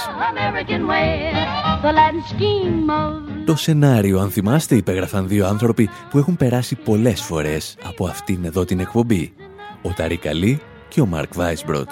Το 3.46 3.56
σενάριο, 3.56 4.20
αν 4.20 4.32
θυμάστε, 4.32 4.76
υπέγραφαν 4.76 5.28
δύο 5.28 5.48
άνθρωποι 5.48 5.90
που 6.10 6.18
έχουν 6.18 6.38
περάσει 6.38 6.76
πολλές 6.76 7.22
φορές 7.22 7.78
από 7.84 8.08
αυτήν 8.08 8.46
εδώ 8.46 8.66
την 8.66 8.80
εκπομπή. 8.80 9.34
Ο 9.82 9.90
Ταρί 9.96 10.18
Καλή 10.18 10.62
και 10.88 11.02
ο 11.02 11.06
Μαρκ 11.06 11.34
Βάισμπροτ. 11.36 11.90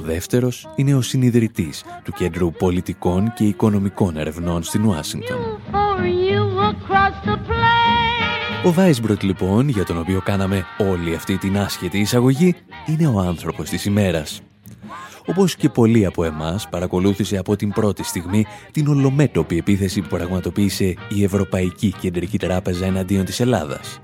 Ο 0.00 0.02
δεύτερος 0.02 0.68
είναι 0.76 0.94
ο 0.94 1.00
συνειδητής 1.00 1.84
του 2.04 2.12
Κέντρου 2.12 2.52
Πολιτικών 2.52 3.32
και 3.32 3.44
Οικονομικών 3.44 4.16
Ερευνών 4.16 4.62
στην 4.62 4.84
Ουάσιγκτον. 4.84 5.36
Ο 8.64 8.72
Βάισμπροτ 8.72 9.22
λοιπόν, 9.22 9.68
για 9.68 9.84
τον 9.84 9.98
οποίο 9.98 10.20
κάναμε 10.20 10.64
όλη 10.78 11.14
αυτή 11.14 11.36
την 11.36 11.58
άσχετη 11.58 11.98
εισαγωγή, 11.98 12.54
είναι 12.86 13.06
ο 13.06 13.18
άνθρωπος 13.18 13.68
της 13.68 13.84
ημέρας 13.84 14.40
όπως 15.26 15.56
και 15.56 15.68
πολλοί 15.68 16.06
από 16.06 16.24
εμάς 16.24 16.68
παρακολούθησε 16.68 17.36
από 17.36 17.56
την 17.56 17.70
πρώτη 17.70 18.02
στιγμή 18.04 18.46
την 18.70 18.88
ολομέτωπη 18.88 19.56
επίθεση 19.56 20.00
που 20.00 20.08
πραγματοποίησε 20.08 20.94
η 21.08 21.24
Ευρωπαϊκή 21.24 21.94
Κεντρική 22.00 22.38
Τράπεζα 22.38 22.86
εναντίον 22.86 23.24
της 23.24 23.40
Ελλάδας. 23.40 24.00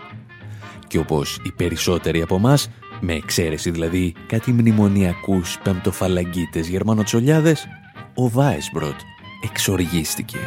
Και 0.86 0.98
όπως 0.98 1.40
οι 1.44 1.52
περισσότεροι 1.52 2.22
από 2.22 2.34
εμάς, 2.34 2.68
με 3.00 3.12
εξαίρεση 3.12 3.70
δηλαδή 3.70 4.14
κάτι 4.26 4.52
μνημονιακούς 4.52 5.58
πεμπτοφαλαγγίτες 5.62 6.68
γερμανοτσολιάδες, 6.68 7.66
ο 8.14 8.28
Βάισμπροτ 8.28 9.00
εξοργίστηκε. 9.44 10.38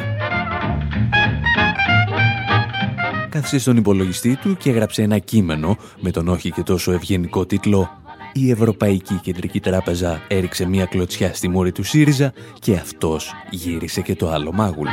Κάθισε 3.28 3.58
στον 3.58 3.76
υπολογιστή 3.76 4.36
του 4.36 4.56
και 4.56 4.70
έγραψε 4.70 5.02
ένα 5.02 5.18
κείμενο 5.18 5.76
με 6.00 6.10
τον 6.10 6.28
όχι 6.28 6.50
και 6.50 6.62
τόσο 6.62 6.92
ευγενικό 6.92 7.46
τίτλο 7.46 8.00
η 8.32 8.50
Ευρωπαϊκή 8.50 9.14
Κεντρική 9.14 9.60
Τράπεζα 9.60 10.20
έριξε 10.28 10.66
μία 10.66 10.84
κλωτσιά 10.84 11.34
στη 11.34 11.48
μούρη 11.48 11.72
του 11.72 11.82
ΣΥΡΙΖΑ 11.82 12.32
και 12.58 12.74
αυτός 12.74 13.32
γύρισε 13.50 14.00
και 14.00 14.16
το 14.16 14.30
άλλο 14.30 14.52
μάγουλο. 14.52 14.90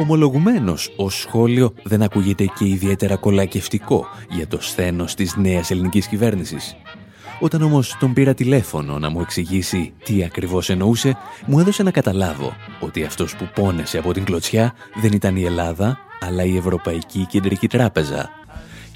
Ομολογουμένως, 0.00 0.92
ως 0.96 1.20
σχόλιο 1.20 1.72
δεν 1.82 2.02
ακούγεται 2.02 2.44
και 2.44 2.64
ιδιαίτερα 2.64 3.16
κολακευτικό 3.16 4.06
για 4.30 4.46
το 4.46 4.60
σθένος 4.60 5.14
της 5.14 5.36
νέας 5.36 5.70
ελληνικής 5.70 6.08
κυβέρνησης. 6.08 6.76
Όταν 7.40 7.62
όμως 7.62 7.96
τον 8.00 8.12
πήρα 8.12 8.34
τηλέφωνο 8.34 8.98
να 8.98 9.10
μου 9.10 9.20
εξηγήσει 9.20 9.92
τι 10.04 10.24
ακριβώς 10.24 10.70
εννοούσε, 10.70 11.16
μου 11.46 11.58
έδωσε 11.58 11.82
να 11.82 11.90
καταλάβω 11.90 12.52
ότι 12.80 13.04
αυτός 13.04 13.36
που 13.36 13.48
πόνεσε 13.54 13.98
από 13.98 14.12
την 14.12 14.24
κλωτσιά 14.24 14.74
δεν 15.02 15.12
ήταν 15.12 15.36
η 15.36 15.44
Ελλάδα, 15.44 15.98
αλλά 16.20 16.44
η 16.44 16.56
Ευρωπαϊκή 16.56 17.26
Κεντρική 17.26 17.68
Τράπεζα, 17.68 18.30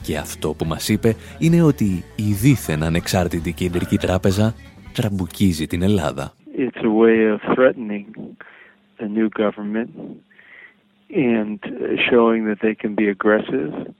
και 0.02 0.16
αυτό 0.16 0.54
που 0.54 0.64
μας 0.64 0.88
είπε 0.88 1.14
είναι 1.38 1.62
ότι 1.62 2.04
η 2.16 2.32
δίθεν 2.32 2.82
ανεξάρτητη 2.82 3.52
κεντρική 3.52 3.96
τράπεζα 3.98 4.54
τραμπουκίζει 4.92 5.66
την 5.66 5.82
Ελλάδα. 5.82 6.34
It's 6.58 6.82
a 6.82 6.92
way 7.02 7.34
of 7.34 7.40
threatening 7.54 8.04
a 8.98 9.08
new 9.18 9.28
government 9.42 9.90
and 11.14 11.60
showing 12.10 12.46
that 12.46 12.58
they 12.62 12.74
can 12.74 12.94
be 12.94 13.08
aggressive 13.08 13.94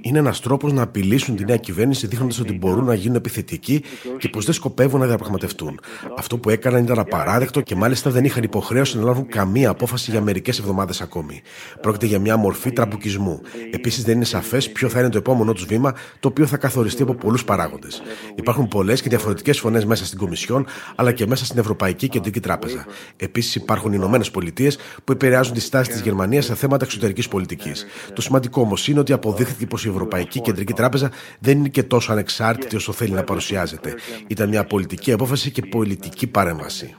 είναι 0.00 0.18
ένας 0.18 0.40
τρόπος 0.40 0.72
να 0.72 0.82
απειλήσουν 0.82 1.36
τη 1.36 1.44
νέα 1.44 1.56
κυβέρνηση 1.56 2.06
δείχνοντας 2.06 2.40
ότι 2.40 2.52
μπορούν 2.52 2.84
να 2.84 2.94
γίνουν 2.94 3.16
επιθετικοί 3.16 3.82
και 4.18 4.28
πως 4.28 4.44
δεν 4.44 4.54
σκοπεύουν 4.54 5.00
να 5.00 5.06
διαπραγματευτούν. 5.06 5.80
Αυτό 6.16 6.38
που 6.38 6.50
έκαναν 6.50 6.82
ήταν 6.82 6.98
απαράδεκτο 6.98 7.60
και 7.60 7.74
μάλιστα 7.74 8.10
δεν 8.10 8.24
είχαν 8.24 8.42
υποχρέωση 8.42 8.96
να 8.98 9.04
λάβουν 9.04 9.26
καμία 9.26 9.70
απόφαση 9.70 10.10
για 10.10 10.20
μερικές 10.20 10.58
εβδομάδες 10.58 11.00
ακόμη. 11.00 11.42
Πρόκειται 11.80 12.06
για 12.06 12.18
μια 12.18 12.36
μορφή 12.36 12.72
τραμπουκισμού. 12.72 13.40
Επίσης 13.70 14.04
δεν 14.04 14.14
είναι 14.14 14.24
σαφές 14.24 14.72
ποιο 14.72 14.88
θα 14.88 15.00
είναι 15.00 15.08
το 15.08 15.18
επόμενό 15.18 15.52
τους 15.52 15.64
βήμα, 15.64 15.94
το 16.20 16.28
οποίο 16.28 16.46
θα 16.46 16.56
καθοριστεί 16.56 17.02
από 17.02 17.14
πολλούς 17.14 17.44
παράγοντες. 17.44 18.02
Υπάρχουν 18.34 18.68
πολλές 18.68 19.02
και 19.02 19.08
διαφορετικές 19.08 19.58
φωνές 19.60 19.84
μέσα 19.84 20.06
στην 20.06 20.18
Κομισιόν, 20.18 20.66
αλλά 20.94 21.12
και 21.12 21.26
μέσα 21.26 21.44
στην 21.44 21.58
Ευρωπαϊκή 21.58 22.08
Κεντρική 22.08 22.40
Τράπεζα. 22.40 22.86
Επίσης 23.16 23.54
υπάρχουν 23.54 23.92
οι 23.92 23.94
Ηνωμένες 23.98 24.30
Πολιτείες 24.30 24.78
που 25.04 25.12
επηρεάζουν 25.12 25.54
τη 25.54 25.60
στάση 25.60 25.90
της 25.90 26.00
Γερμανίας 26.00 26.44
σε 26.44 26.54
θέματα 26.54 26.84
εξωτερικής 26.84 27.28
πολιτικής. 27.28 27.86
Το 28.12 28.22
σημαντικό 28.22 28.60
όμως 28.60 28.88
είναι 28.88 29.00
ότι 29.00 29.12
αποδείχθηκε 29.12 29.66
πως 29.66 29.84
η 29.84 29.88
Ευρωπαϊκή 29.88 30.40
Κεντρική 30.40 30.72
Τράπεζα 30.72 31.10
δεν 31.40 31.58
είναι 31.58 31.68
και 31.68 31.82
τόσο 31.82 32.12
ανεξάρτητη 32.12 32.76
όσο 32.76 32.92
θέλει 32.92 33.12
να 33.12 33.24
παρουσιάζεται. 33.24 33.94
Ήταν 34.26 34.48
μια 34.48 34.64
πολιτική 34.64 35.12
απόφαση 35.12 35.50
και 35.50 35.62
πολιτική 35.62 36.26
παρέμβαση. 36.26 36.94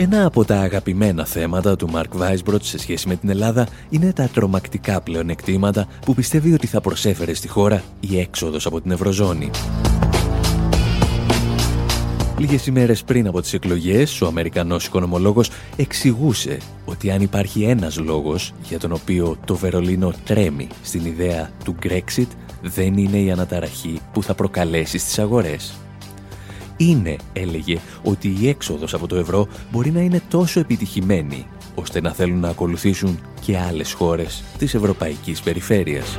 Ένα 0.00 0.26
από 0.26 0.44
τα 0.44 0.60
αγαπημένα 0.60 1.24
θέματα 1.24 1.76
του 1.76 1.90
Μαρκ 1.90 2.16
Βάισμπροτ 2.16 2.62
σε 2.62 2.78
σχέση 2.78 3.08
με 3.08 3.16
την 3.16 3.28
Ελλάδα 3.28 3.68
είναι 3.90 4.12
τα 4.12 4.28
τρομακτικά 4.28 5.00
πλεονεκτήματα 5.00 5.88
που 6.06 6.14
πιστεύει 6.14 6.52
ότι 6.52 6.66
θα 6.66 6.80
προσέφερε 6.80 7.34
στη 7.34 7.48
χώρα 7.48 7.82
η 8.00 8.18
έξοδος 8.18 8.66
από 8.66 8.80
την 8.80 8.90
Ευρωζώνη. 8.90 9.50
Λίγες 12.38 12.66
ημέρες 12.66 13.04
πριν 13.04 13.26
από 13.26 13.40
τις 13.40 13.52
εκλογές, 13.52 14.20
ο 14.20 14.26
Αμερικανός 14.26 14.86
οικονομολόγος 14.86 15.50
εξηγούσε 15.76 16.58
ότι 16.84 17.10
αν 17.10 17.20
υπάρχει 17.20 17.62
ένας 17.62 17.98
λόγος 17.98 18.52
για 18.68 18.78
τον 18.78 18.92
οποίο 18.92 19.36
το 19.44 19.56
Βερολίνο 19.56 20.12
τρέμει 20.24 20.68
στην 20.82 21.04
ιδέα 21.04 21.50
του 21.64 21.76
Brexit, 21.82 22.26
δεν 22.62 22.96
είναι 22.96 23.18
η 23.18 23.30
αναταραχή 23.30 24.00
που 24.12 24.22
θα 24.22 24.34
προκαλέσει 24.34 24.98
στις 24.98 25.18
αγορές. 25.18 25.74
Είναι, 26.76 27.16
έλεγε, 27.32 27.78
ότι 28.02 28.36
η 28.40 28.48
έξοδος 28.48 28.94
από 28.94 29.06
το 29.06 29.16
ευρώ 29.16 29.48
μπορεί 29.72 29.90
να 29.90 30.00
είναι 30.00 30.22
τόσο 30.28 30.60
επιτυχημένη, 30.60 31.46
ώστε 31.74 32.00
να 32.00 32.12
θέλουν 32.12 32.40
να 32.40 32.48
ακολουθήσουν 32.48 33.18
και 33.40 33.58
άλλες 33.58 33.92
χώρες 33.92 34.42
της 34.58 34.74
ευρωπαϊκής 34.74 35.40
περιφέρειας. 35.40 36.18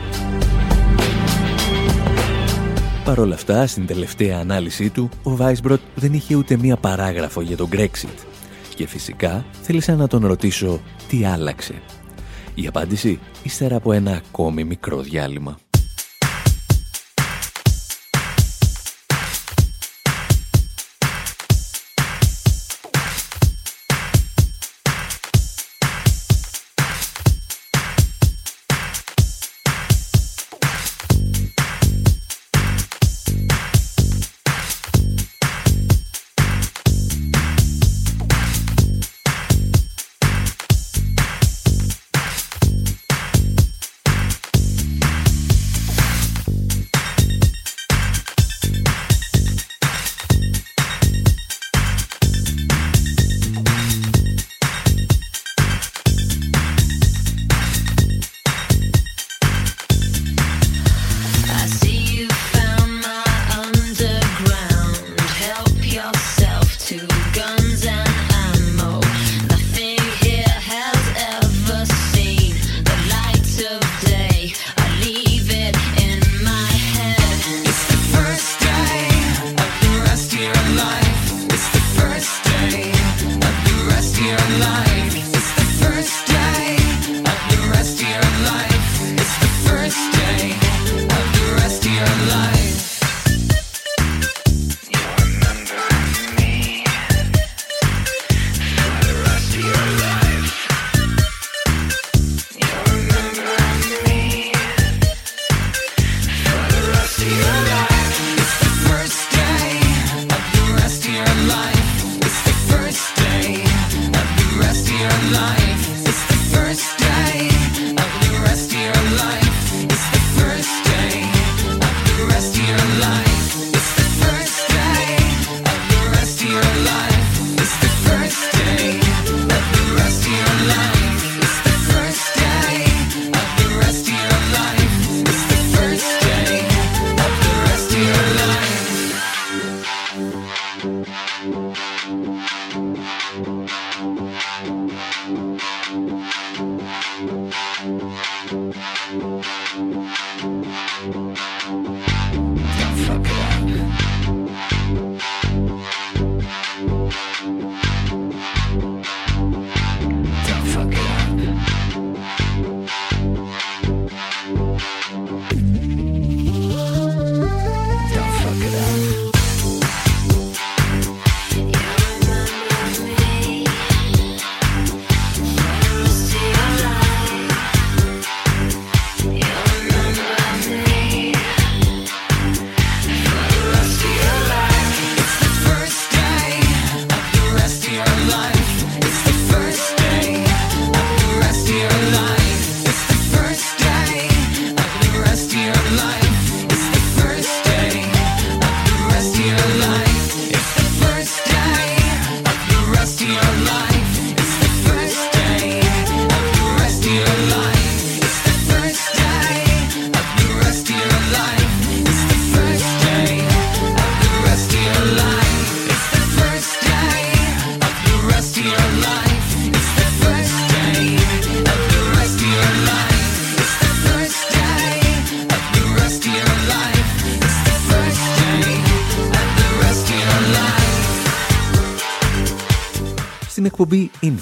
Παρ' 3.10 3.19
όλα 3.19 3.34
αυτά, 3.34 3.67
στην 3.67 3.86
τελευταία 3.86 4.39
ανάλυση 4.39 4.89
του, 4.89 5.10
ο 5.24 5.36
Βάισμπροτ 5.36 5.80
δεν 5.95 6.13
είχε 6.13 6.36
ούτε 6.36 6.58
μία 6.58 6.78
παράγραφο 6.78 7.41
για 7.41 7.58
τον 7.58 7.69
Brexit. 7.72 8.26
Και 8.76 8.88
φυσικά 8.88 9.45
θέλησα 9.62 9.95
να 9.95 10.08
τον 10.08 10.26
ρωτήσω 10.26 10.82
τι 11.08 11.26
άλλαξε. 11.26 11.82
Η 12.56 12.67
απάντηση 12.67 13.19
ύστερα 13.43 13.76
από 13.76 13.91
ένα 13.91 14.12
ακόμη 14.12 14.63
μικρό 14.63 15.02
διάλειμμα. 15.02 15.58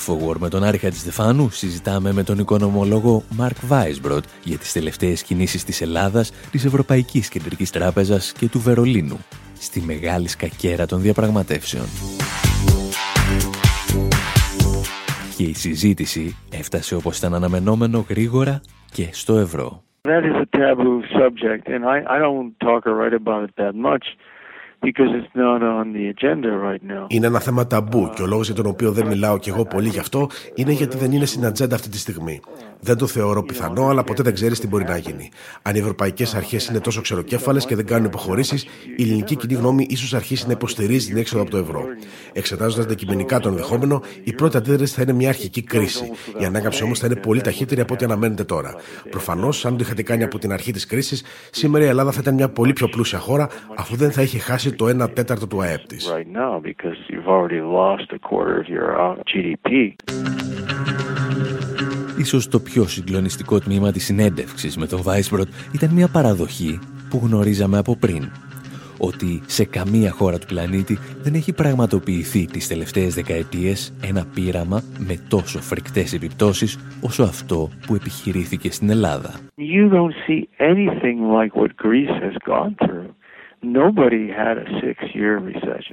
Εκπομπή 0.08 0.32
Infowar 0.32 0.36
με 0.40 0.50
τον 0.50 0.64
Άρη 0.64 0.78
Χατζηστεφάνου 0.78 1.50
συζητάμε 1.50 2.14
με 2.14 2.24
τον 2.24 2.40
οικονομολόγο 2.40 3.24
Μαρκ 3.38 3.56
Βάισμπροντ 3.66 4.24
για 4.44 4.58
τις 4.58 4.74
τελευταίες 4.74 5.24
κινήσεις 5.24 5.64
της 5.64 5.82
Ελλάδας, 5.82 6.32
της 6.52 6.66
Ευρωπαϊκής 6.66 7.30
Κεντρικής 7.30 7.72
Τράπεζας 7.72 8.32
και 8.32 8.50
του 8.50 8.60
Βερολίνου 8.60 9.18
στη 9.54 9.82
μεγάλη 9.82 10.28
σκακέρα 10.28 10.86
των 10.86 11.02
διαπραγματεύσεων. 11.02 11.86
Και 15.38 15.44
η 15.44 15.54
συζήτηση 15.54 16.38
έφτασε 16.52 16.96
όπως 16.96 17.18
ήταν 17.18 17.34
αναμενόμενο 17.34 18.06
γρήγορα 18.10 18.62
και 18.92 19.08
στο 19.12 19.38
ευρώ. 19.38 19.82
That 20.02 20.24
is 20.24 20.38
a 20.46 20.58
taboo 20.58 21.02
subject 21.20 21.64
and 21.74 21.84
I, 21.96 21.98
I 22.16 22.18
don't 22.26 22.52
talk 22.68 22.82
or 22.88 22.94
write 23.00 23.18
about 23.24 23.42
it 23.48 23.54
that 23.62 23.76
much. 23.90 24.06
Είναι 27.08 27.28
ένα 27.28 27.40
θέμα 27.40 27.68
ταμπού 27.68 28.12
και 28.16 28.22
ο 28.22 28.26
λόγος 28.26 28.46
για 28.46 28.56
τον 28.56 28.66
οποίο 28.66 28.92
δεν 28.92 29.08
μιλάω 29.08 29.38
κι 29.38 29.50
εγώ 29.50 29.66
πολύ 29.66 29.90
γι' 29.90 30.00
αυτό 30.00 30.28
είναι 30.56 30.72
γιατί 30.72 30.98
δεν 30.98 31.12
είναι 31.12 31.26
στην 31.26 31.46
ατζέντα 31.46 31.76
αυτή 31.76 31.90
τη 31.90 31.98
στιγμή. 31.98 32.40
Δεν 32.80 32.98
το 32.98 33.08
θεωρώ 33.08 33.44
πιθανό, 33.44 33.88
αλλά 33.88 34.04
ποτέ 34.04 34.24
δεν 34.24 34.34
ξέρεις 34.34 34.60
τι 34.60 34.68
μπορεί 34.68 34.84
να 34.84 34.98
γίνει. 34.98 35.32
Αν 35.62 35.76
οι 35.76 35.80
ευρωπαϊκές 35.80 36.36
αρχές 36.36 36.68
είναι 36.68 36.80
τόσο 36.80 37.02
ξεροκέφαλες 37.02 37.66
και 37.66 37.76
δεν 37.76 37.86
κάνουν 37.86 38.06
υποχωρήσεις, 38.06 38.64
η 38.96 39.04
ελληνική 39.04 39.36
κοινή 39.36 39.54
γνώμη 39.54 39.86
ίσως 39.90 40.14
αρχίσει 40.14 40.46
να 40.46 40.52
υποστηρίζει 40.52 41.08
την 41.08 41.18
έξοδο 41.18 41.42
από 41.42 41.52
το 41.52 41.58
ευρώ. 41.58 41.84
Εξετάζοντας 42.34 42.86
αντικειμενικά 42.86 43.40
το 43.40 43.50
ενδεχόμενο, 43.50 44.02
η 44.24 44.34
πρώτη 44.34 44.58
αντίδραση 44.58 44.94
θα 44.94 45.02
είναι 45.02 45.14
μια 45.14 45.30
αρχική 45.30 45.62
κρίση. 45.62 46.12
Η 46.40 46.46
ανάκαμψη 46.46 46.84
όμως 46.84 47.00
θα 47.00 47.06
είναι 47.06 47.16
πολύ 47.16 47.42
ταχύτερη 47.42 47.82
από 47.82 47.94
ό,τι 47.94 48.06
αναμένεται 48.06 48.44
τώρα. 48.44 48.76
Προφανώς, 49.10 49.66
αν 49.66 49.78
το 49.78 49.84
είχατε 49.84 50.04
κάνει 50.04 50.24
από 50.24 50.40
την 50.40 50.52
αρχή 50.52 50.72
της 50.72 50.86
κρίσης, 50.86 51.24
σήμερα 51.52 51.86
η 51.86 51.88
Ελλάδα 51.88 52.12
θα 52.12 52.20
ήταν 52.22 52.34
μια 52.34 52.50
πολύ 52.50 52.74
πιο 52.74 52.88
πλούσια 52.88 53.20
χώρα, 53.20 53.50
αφού 53.76 53.96
δεν 53.96 54.12
θα 54.12 54.22
είχε 54.22 54.40
χάσει 54.40 54.72
το 54.78 55.06
1 55.06 55.10
τέταρτο 55.14 55.48
του 55.48 55.62
ΑΕΠ 55.62 55.86
της. 55.88 56.14
Ίσως 62.18 62.48
το 62.48 62.60
πιο 62.60 62.84
συγκλονιστικό 62.84 63.60
τμήμα 63.60 63.92
της 63.92 64.06
συνέντευξης 64.06 64.78
με 64.78 64.88
τον 64.88 65.02
Βάισμπροτ 65.02 65.48
ήταν 65.74 65.90
μια 65.94 66.08
παραδοχή 66.08 66.80
που 67.10 67.22
γνωρίζαμε 67.24 67.78
από 67.78 67.96
πριν 67.96 68.30
ότι 69.00 69.42
σε 69.46 69.66
καμία 69.66 70.12
χώρα 70.12 70.40
του 70.40 70.46
πλανήτη 70.46 70.98
δεν 71.22 71.34
έχει 71.34 71.54
πραγματοποιηθεί 71.54 72.46
τις 72.46 72.68
τελευταίες 72.68 73.14
δεκαετίες 73.14 73.94
ένα 74.04 74.26
πείραμα 74.34 74.82
με 74.98 75.16
τόσο 75.30 75.60
φρικτές 75.60 76.14
επιπτώσεις 76.14 76.98
όσο 77.02 77.24
αυτό 77.24 77.70
που 77.88 77.96
επιχειρήθηκε 77.96 78.72
στην 78.72 78.90
Ελλάδα. 78.90 79.32
You 79.58 79.90
don't 79.98 80.16
see 80.28 80.42
anything 80.60 81.18
like 81.38 81.54
what 81.62 81.72
Greece 81.86 82.16
has 82.26 82.36
gone 82.52 82.74
through. 82.84 83.17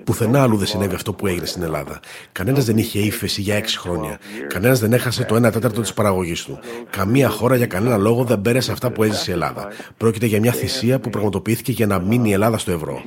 Πουθενά 0.05 0.43
άλλου 0.43 0.57
δεν 0.57 0.67
συνέβη 0.67 0.95
αυτό 0.95 1.12
που 1.12 1.27
έγινε 1.27 1.47
στην 1.47 1.62
Ελλάδα. 1.62 2.01
Κανένας 2.33 2.65
δεν 2.65 2.77
είχε 2.77 2.99
ύφεση 2.99 3.41
για 3.41 3.57
έξι 3.57 3.79
χρόνια. 3.79 4.19
Κανένας 4.47 4.81
δεν 4.81 4.93
έχασε 4.93 5.25
το 5.25 5.35
1 5.37 5.53
τέταρτο 5.53 5.81
της 5.81 5.95
παραγωγής 5.95 6.45
του. 6.45 6.59
Καμία 6.91 7.29
χώρα 7.29 7.57
για 7.57 7.67
κανένα 7.67 7.97
λόγο 7.97 8.25
δεν 8.25 8.41
πέρασε 8.41 8.73
αυτά 8.73 8.93
που 8.93 9.03
έζησε 9.03 9.31
η 9.31 9.35
Ελλάδα. 9.35 9.69
Πρόκειται 9.97 10.27
για 10.27 10.41
μια 10.41 10.53
θυσία 10.53 11.01
που 11.01 11.11
πραγματοποιήθηκε 11.11 11.73
για 11.73 11.87
να 11.87 11.99
μείνει 12.01 12.29
η 12.29 12.33
Ελλάδα 12.33 12.59
στο 12.59 12.73
ευρώ. 12.73 13.03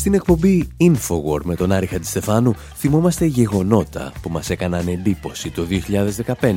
Στην 0.00 0.14
εκπομπή 0.14 0.68
Infowar 0.80 1.40
με 1.44 1.54
τον 1.54 1.72
Άρη 1.72 1.86
Χατζηστεφάνου 1.86 2.54
θυμόμαστε 2.76 3.24
γεγονότα 3.24 4.12
που 4.22 4.30
μας 4.30 4.50
έκαναν 4.50 4.88
εντύπωση 4.88 5.50
το 5.50 5.66
2015, 6.40 6.52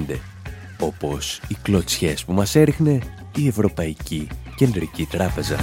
όπως 0.80 1.42
οι 1.48 1.56
κλωτσιές 1.62 2.26
που 2.26 2.34
μας 2.34 2.56
έριχνε 2.56 3.00
η 3.36 3.48
Ευρωπαϊκή 3.48 4.28
Κεντρική 4.56 5.06
Τράπεζα. 5.06 5.56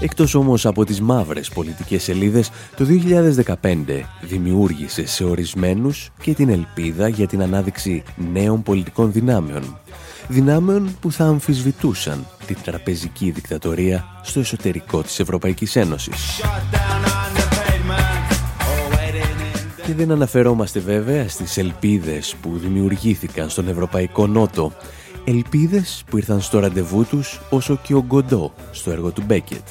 Εκτός 0.00 0.34
όμως 0.34 0.66
από 0.66 0.84
τις 0.84 1.00
μαύρες 1.00 1.48
πολιτικές 1.48 2.02
σελίδες, 2.02 2.50
το 2.76 2.84
2015 2.84 4.04
δημιούργησε 4.20 5.06
σε 5.06 5.24
ορισμένους 5.24 6.10
και 6.22 6.34
την 6.34 6.48
ελπίδα 6.48 7.08
για 7.08 7.26
την 7.26 7.42
ανάδειξη 7.42 8.02
νέων 8.32 8.62
πολιτικών 8.62 9.12
δυνάμεων 9.12 9.78
δυνάμεων 10.28 10.96
που 11.00 11.12
θα 11.12 11.24
αμφισβητούσαν 11.24 12.26
την 12.46 12.56
τραπεζική 12.64 13.30
δικτατορία 13.30 14.04
στο 14.22 14.40
εσωτερικό 14.40 15.02
της 15.02 15.20
Ευρωπαϊκής 15.20 15.76
Ένωσης. 15.76 16.40
Και 19.86 19.94
δεν 19.94 20.10
αναφερόμαστε 20.10 20.80
βέβαια 20.80 21.28
στις 21.28 21.56
ελπίδες 21.56 22.34
που 22.40 22.58
δημιουργήθηκαν 22.58 23.48
στον 23.48 23.68
Ευρωπαϊκό 23.68 24.26
Νότο, 24.26 24.72
ελπίδες 25.24 26.04
που 26.10 26.16
ήρθαν 26.16 26.40
στο 26.40 26.58
ραντεβού 26.58 27.04
τους 27.04 27.40
όσο 27.50 27.78
και 27.82 27.94
ο 27.94 28.04
Γκοντό 28.06 28.52
στο 28.70 28.90
έργο 28.90 29.10
του 29.10 29.22
Μπέκετ. 29.26 29.66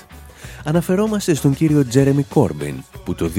Αναφερόμαστε 0.63 1.33
στον 1.33 1.53
κύριο 1.53 1.87
Τζέρεμι 1.87 2.23
Κόρμπιν, 2.23 2.75
που 3.03 3.15
το 3.15 3.29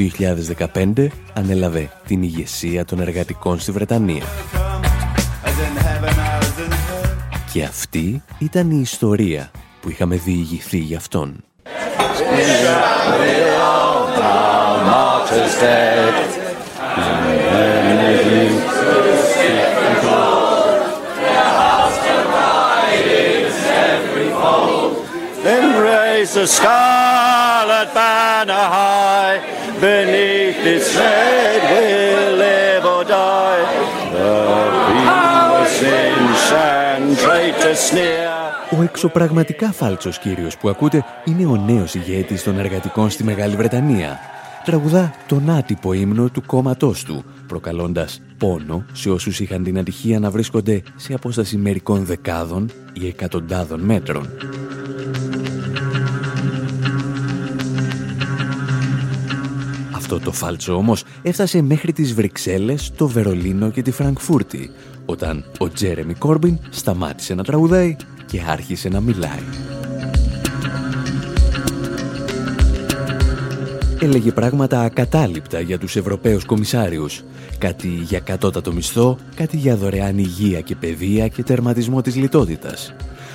2015 0.94 1.06
ανέλαβε 1.34 1.90
την 2.06 2.22
ηγεσία 2.22 2.84
των 2.84 3.00
εργατικών 3.00 3.60
στη 3.60 3.72
Βρετανία. 3.72 4.22
Και 7.56 7.64
αυτή 7.64 8.22
ήταν 8.38 8.70
η 8.70 8.80
ιστορία 8.80 9.50
που 9.80 9.90
είχαμε 9.90 10.16
διηγηθεί 10.16 10.78
για 10.78 10.96
αυτόν. 10.96 11.44
Then 25.44 25.66
raise 25.90 26.32
the 26.34 26.46
scarlet 26.56 27.88
banner 27.98 28.66
high, 28.76 29.38
beneath 29.80 30.60
its 30.74 30.88
red 31.00 31.60
will 31.72 32.36
live 32.44 32.84
or 32.94 33.04
die. 33.04 34.85
The 37.76 37.78
people 37.78 37.98
sing, 38.72 38.78
ο 38.78 38.82
εξωπραγματικά 38.82 39.72
φάλτσος 39.72 40.18
κύριος 40.18 40.56
που 40.56 40.68
ακούτε 40.68 41.04
είναι 41.24 41.46
ο 41.46 41.56
νέος 41.56 41.94
ηγέτης 41.94 42.42
των 42.42 42.58
εργατικών 42.58 43.10
στη 43.10 43.24
Μεγάλη 43.24 43.56
Βρετανία. 43.56 44.18
Τραγουδά 44.64 45.14
τον 45.28 45.50
άτυπο 45.50 45.92
ύμνο 45.92 46.28
του 46.28 46.42
κόμματός 46.46 47.02
του, 47.02 47.24
προκαλώντας 47.46 48.20
πόνο 48.38 48.84
σε 48.92 49.10
όσους 49.10 49.40
είχαν 49.40 49.62
την 49.62 49.78
ατυχία 49.78 50.18
να 50.18 50.30
βρίσκονται 50.30 50.82
σε 50.96 51.14
απόσταση 51.14 51.56
μερικών 51.56 52.04
δεκάδων 52.04 52.70
ή 52.92 53.06
εκατοντάδων 53.06 53.80
μέτρων. 53.80 54.28
Αυτό 59.94 60.20
το 60.20 60.32
φάλτσο 60.32 60.74
όμως 60.74 61.04
έφτασε 61.22 61.62
μέχρι 61.62 61.92
τις 61.92 62.14
Βρυξέλλες, 62.14 62.92
το 62.96 63.08
Βερολίνο 63.08 63.70
και 63.70 63.82
τη 63.82 63.90
Φραγκφούρτη, 63.90 64.70
όταν 65.06 65.44
ο 65.58 65.68
Τζέρεμι 65.68 66.14
Κόρμπιν 66.14 66.58
σταμάτησε 66.70 67.34
να 67.34 67.44
τραγουδάει 67.44 67.96
και 68.26 68.42
άρχισε 68.48 68.88
να 68.88 69.00
μιλάει. 69.00 69.42
Έλεγε 74.00 74.32
πράγματα 74.32 74.80
ακατάληπτα 74.80 75.60
για 75.60 75.78
τους 75.78 75.96
Ευρωπαίους 75.96 76.44
κομισάριους. 76.44 77.24
Κάτι 77.58 77.88
για 77.88 78.20
κατώτατο 78.20 78.72
μισθό, 78.72 79.18
κάτι 79.34 79.56
για 79.56 79.76
δωρεάν 79.76 80.18
υγεία 80.18 80.60
και 80.60 80.76
παιδεία 80.76 81.28
και 81.28 81.42
τερματισμό 81.42 82.00
της 82.00 82.16
λιτότητας. 82.16 82.94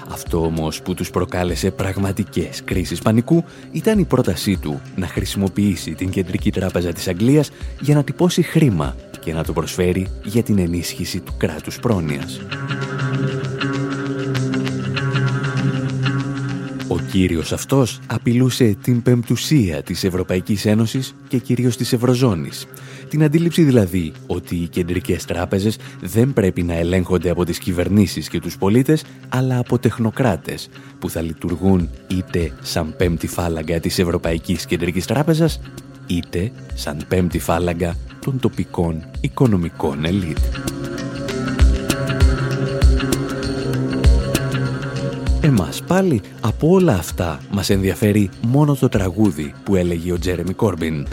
Αυτό 0.10 0.46
όμως 0.46 0.82
που 0.82 0.94
τους 0.94 1.10
προκάλεσε 1.10 1.72
πραγματικές 1.72 2.64
κρίσεις 2.64 3.00
πανικού 3.00 3.44
ήταν 3.72 4.00
η 4.00 4.04
πρότασή 4.04 4.58
του 4.58 4.82
να 4.96 5.08
χρησιμοποιήσει 5.08 5.94
την 5.94 6.10
Κεντρική 6.10 6.52
Τράπεζα 6.52 6.94
της 6.94 7.08
Αγγλίας 7.08 7.50
για 7.80 7.96
να 7.96 8.04
τυπώσει 8.04 8.42
χρήμα 8.42 8.96
και 9.24 9.34
να 9.34 9.44
το 9.44 9.54
προσφέρει 9.54 10.08
για 10.24 10.44
την 10.44 10.58
ενίσχυση 10.58 11.20
του 11.20 11.34
κράτους 11.38 11.80
πρόνοιας. 11.80 12.42
Ο 16.88 17.00
κύριος 17.12 17.52
αυτός 17.52 18.00
απειλούσε 18.08 18.78
την 18.82 19.02
πεμπτουσία 19.02 19.84
της 19.84 20.04
Ευρωπαϊκής 20.04 20.66
Ένωσης 20.66 21.16
και 21.28 21.38
κυρίως 21.38 21.78
της 21.78 21.94
Ευρωζώνης. 21.94 22.66
Την 23.10 23.24
αντίληψη 23.24 23.64
δηλαδή 23.64 24.12
ότι 24.28 24.56
οι 24.56 24.68
κεντρικές 24.68 25.26
τράπεζες 25.26 25.78
δεν 26.02 26.34
πρέπει 26.34 26.64
να 26.64 26.74
ελέγχονται 26.74 27.30
από 27.30 27.46
τις 27.46 27.58
κυβερνήσεις 27.58 28.30
και 28.30 28.40
τους 28.40 28.58
πολίτες, 28.58 29.04
αλλά 29.30 29.58
από 29.58 29.80
τεχνοκράτες 29.80 30.70
που 31.00 31.10
θα 31.10 31.22
λειτουργούν 31.22 31.90
είτε 32.08 32.52
σαν 32.62 32.96
πέμπτη 32.98 33.28
φάλαγγα 33.28 33.80
της 33.80 34.00
Ευρωπαϊκής 34.00 34.66
Κεντρικής 34.66 35.06
Τράπεζας, 35.06 35.60
είτε 36.08 36.52
σαν 36.74 37.06
πέμπτη 37.08 37.40
φάλαγγα 37.40 37.96
των 38.26 38.40
τοπικών 38.40 39.10
οικονομικών 39.22 40.06
ελίτ. 40.06 40.38
Εμάς 45.42 45.84
πάλι 45.88 46.22
από 46.42 46.70
όλα 46.70 46.94
αυτά 46.94 47.40
μας 47.52 47.70
ενδιαφέρει 47.70 48.30
μόνο 48.42 48.76
το 48.76 48.90
τραγούδι 48.90 49.54
που 49.64 49.76
έλεγε 49.76 50.12
ο 50.12 50.20
Τζέρεμι 50.20 50.54
Κόρμπιν. 50.54 51.08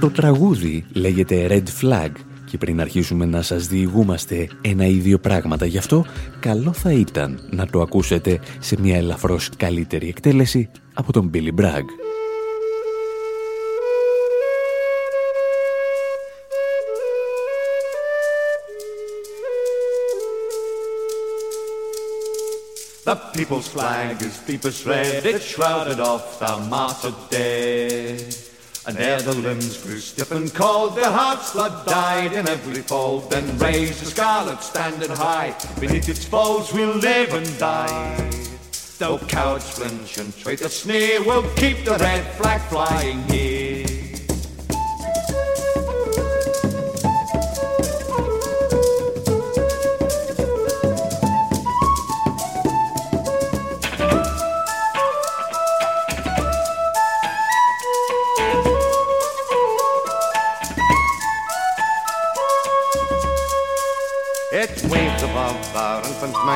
Το 0.00 0.10
τραγούδι 0.10 0.84
λέγεται 0.92 1.46
Red 1.50 1.82
Flag 1.84 2.10
και 2.44 2.58
πριν 2.58 2.80
αρχίσουμε 2.80 3.24
να 3.24 3.42
σας 3.42 3.66
διηγούμαστε 3.66 4.48
ένα 4.60 4.86
ή 4.86 4.92
δύο 4.92 5.18
πράγματα 5.18 5.66
γι' 5.66 5.78
αυτό, 5.78 6.04
καλό 6.40 6.72
θα 6.72 6.92
ήταν 6.92 7.40
να 7.50 7.66
το 7.66 7.80
ακούσετε 7.80 8.40
σε 8.58 8.76
μια 8.80 8.96
ελαφρώς 8.96 9.50
καλύτερη 9.56 10.08
εκτέλεση 10.08 10.70
από 10.94 11.12
τον 11.12 11.30
Billy 11.34 11.60
Bragg. 11.60 12.13
The 23.14 23.38
people's 23.38 23.68
flag 23.68 24.20
is 24.22 24.40
deepest 24.40 24.84
red, 24.86 25.24
it 25.24 25.40
shrouded 25.40 26.00
off 26.00 26.40
the 26.40 26.56
martyred 26.68 27.14
dead. 27.30 28.34
And 28.88 28.98
ere 28.98 29.22
the 29.22 29.34
limbs 29.34 29.80
grew 29.84 30.00
stiff 30.00 30.32
and 30.32 30.52
cold, 30.52 30.96
their 30.96 31.12
hearts 31.12 31.52
blood 31.52 31.86
died 31.86 32.32
in 32.32 32.48
every 32.48 32.82
fold. 32.82 33.30
Then 33.30 33.56
raised 33.58 34.02
the 34.02 34.06
scarlet 34.06 34.60
standard 34.62 35.10
high, 35.10 35.54
beneath 35.78 36.08
its 36.08 36.24
folds 36.24 36.72
we'll 36.72 36.96
live 36.96 37.32
and 37.34 37.58
die. 37.58 38.30
Though 38.98 39.18
cowards 39.18 39.70
flinch 39.70 40.18
and 40.18 40.36
traitors 40.36 40.72
sneer, 40.72 41.22
we'll 41.22 41.48
keep 41.54 41.84
the 41.84 41.96
red 41.98 42.26
flag 42.34 42.62
flying 42.62 43.22
here. 43.28 43.63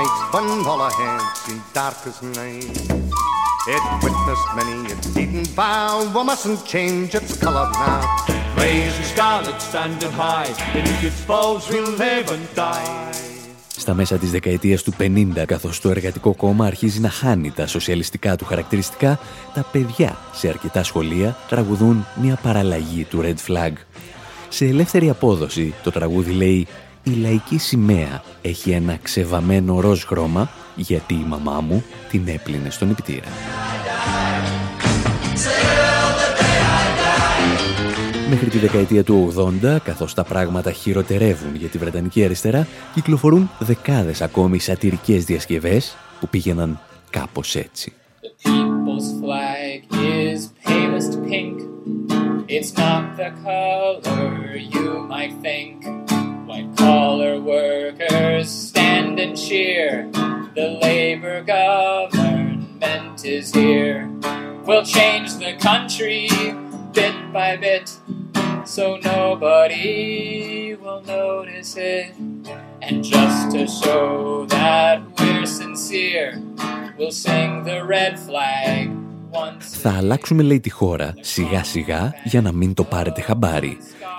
Infant 0.09 0.33
night, 0.33 0.33
when 0.35 0.67
all 0.67 0.81
our 0.81 0.91
heads 0.91 1.39
seemed 1.45 1.63
dark 1.73 1.97
as 2.07 2.19
night. 2.23 2.77
It 3.75 3.85
witnessed 4.05 4.49
many 4.59 4.93
a 4.93 4.97
beaten 5.15 5.45
vow, 5.59 5.93
we 6.15 6.23
mustn't 6.25 6.61
change 6.65 7.15
its 7.15 7.33
colour 7.45 7.69
now. 7.73 8.03
Blazing 8.57 9.09
scarlet 9.13 9.61
standing 9.61 10.13
high, 10.13 10.51
beneath 10.73 11.05
its 11.11 11.21
balls 11.27 11.69
we'll 11.71 11.93
live 12.05 12.29
and 12.31 12.47
die. 12.55 13.17
Στα 13.77 13.95
μέσα 13.95 14.19
της 14.19 14.31
δεκαετίας 14.31 14.83
του 14.83 14.93
50, 14.99 15.45
καθώς 15.47 15.81
το 15.81 15.91
εργατικό 15.91 16.35
κόμμα 16.35 16.67
αρχίζει 16.67 17.01
να 17.01 17.11
χάνει 17.11 17.51
τα 17.51 17.67
σοσιαλιστικά 17.67 18.37
του 18.37 18.45
χαρακτηριστικά, 18.45 19.19
τα 19.55 19.67
παιδιά 19.73 20.17
σε 20.33 20.49
αρκετά 20.49 20.83
σχολεία 20.83 21.37
τραγουδούν 21.49 22.07
μια 22.21 22.39
παραλλαγή 22.43 23.05
του 23.05 23.21
Red 23.23 23.53
Flag. 23.53 23.73
Σε 24.49 24.65
ελεύθερη 24.65 25.09
απόδοση 25.11 25.75
το 25.83 25.91
τραγούδι 25.91 26.33
λέει 26.33 26.67
«Η 27.09 27.21
λαϊκή 27.21 27.59
σημαία 27.59 28.23
έχει 28.43 28.71
ένα 28.71 28.99
ξεβαμένο 29.03 29.81
ροζ 29.81 30.05
χρώμα 30.05 30.51
γιατί 30.77 31.15
η 31.15 31.25
μαμά 31.29 31.61
μου 31.61 31.85
την 32.11 32.29
έπλυνε 32.29 32.71
στον 32.71 32.91
υπητήρα». 32.91 33.29
Μέχρι 38.31 38.49
τη 38.49 38.59
δεκαετία 38.59 39.05
του 39.05 39.33
80, 39.65 39.77
καθώς 39.85 40.15
τα 40.15 40.25
πράγματα 40.25 40.73
χειροτερεύουν 40.73 41.55
για 41.55 41.69
τη 41.69 41.79
Βρετανική 41.79 42.25
αριστερά, 42.25 42.67
κυκλοφορούν 42.95 43.51
δεκάδες 43.59 44.23
ακόμη 44.23 44.59
σατυρικές 44.59 45.25
διασκευές 45.25 45.97
που 46.21 46.29
πήγαιναν 46.29 46.81
κάπως 47.11 47.55
έτσι. 47.55 47.93
It's 52.57 52.73
not 52.73 53.05
the 53.21 53.31
color 53.45 54.57
you 54.57 54.89
might 55.13 55.35
think. 55.47 55.78
White 56.88 56.88
collar 56.88 57.42
workers 57.42 58.50
stand 58.50 59.20
and 59.20 59.38
cheer. 59.38 60.10
The 60.56 60.80
labor 60.82 61.44
government 61.44 63.26
is 63.26 63.54
here. 63.54 64.10
We'll 64.66 64.86
change 64.86 65.34
the 65.36 65.58
country 65.60 66.30
bit 66.94 67.16
by 67.34 67.58
bit. 67.58 67.92
so 68.66 68.98
nobody 69.04 70.78
will 70.82 71.02
notice 71.02 71.76
it. 71.76 72.16
And 72.82 73.04
just 73.04 73.52
to 73.52 73.68
show 73.68 74.46
that 74.48 75.02
we're 75.20 75.46
sincere, 75.46 76.42
we'll 76.98 77.12
sing 77.12 77.64
the 77.64 77.84
red 77.86 78.18
flag. 78.20 78.90
Θα 79.60 79.94
αλλάξουμε 79.98 80.44
λέει 80.44 80.60
τη 80.60 80.70
χώρα 80.70 81.14
σιγά 81.20 81.64
σιγά 81.64 82.14
για 82.24 82.42
να 82.42 82.52
μην 82.52 82.74
το 82.74 82.84
πάρετε 82.84 83.22
χαμπάρι 83.22 83.78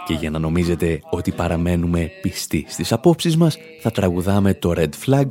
Και 0.09 0.15
για 0.15 0.29
να 0.29 0.39
νομίζετε 0.39 0.99
ότι 1.09 1.31
παραμένουμε 1.31 2.11
πιστοί 2.21 2.65
στις 2.67 2.91
απόψεις 2.91 3.37
μας 3.37 3.57
θα 3.81 3.91
τραγουδάμε 3.91 4.53
το 4.53 4.73
Red 4.75 4.89
Flag 5.05 5.25